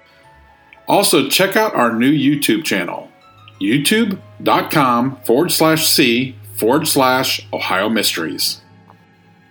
Also, 0.89 1.29
check 1.29 1.55
out 1.55 1.77
our 1.77 1.93
new 1.93 2.11
YouTube 2.11 2.65
channel, 2.65 3.09
youtube.com 3.61 5.17
forward 5.19 5.53
slash 5.53 5.87
C 5.87 6.35
forward 6.61 6.87
slash 6.87 7.45
Ohio 7.55 7.89
Mysteries. 7.89 8.61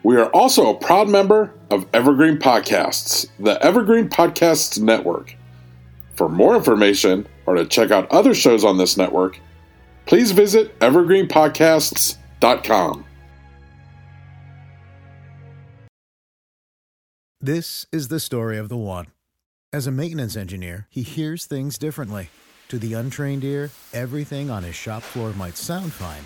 We 0.04 0.18
are 0.18 0.30
also 0.30 0.70
a 0.70 0.80
proud 0.80 1.10
member 1.10 1.52
of 1.72 1.88
Evergreen 1.92 2.38
Podcasts, 2.38 3.28
the 3.40 3.60
Evergreen 3.66 4.10
Podcasts 4.10 4.80
Network. 4.80 5.36
For 6.14 6.30
more 6.30 6.56
information 6.56 7.26
or 7.48 7.56
to 7.56 7.66
check 7.66 7.90
out 7.90 8.12
other 8.12 8.36
shows 8.36 8.64
on 8.64 8.78
this 8.78 8.96
network, 8.96 9.40
please 10.06 10.32
visit 10.32 10.78
evergreenpodcasts.com. 10.80 13.06
This 17.42 17.86
is 17.92 18.10
the 18.10 18.20
story 18.20 18.60
of 18.60 18.70
the 18.70 18.78
one. 18.78 19.08
As 19.74 19.88
a 19.88 19.92
maintenance 19.92 20.36
engineer, 20.36 20.86
he 20.90 21.02
hears 21.02 21.46
things 21.46 21.80
differently. 21.80 22.30
To 22.68 22.78
the 22.78 22.94
untrained 22.94 23.44
ear, 23.44 23.72
everything 23.94 24.52
on 24.52 24.62
his 24.62 24.76
shop 24.76 25.02
floor 25.02 25.34
might 25.34 25.58
sound 25.58 25.92
fine, 25.92 26.26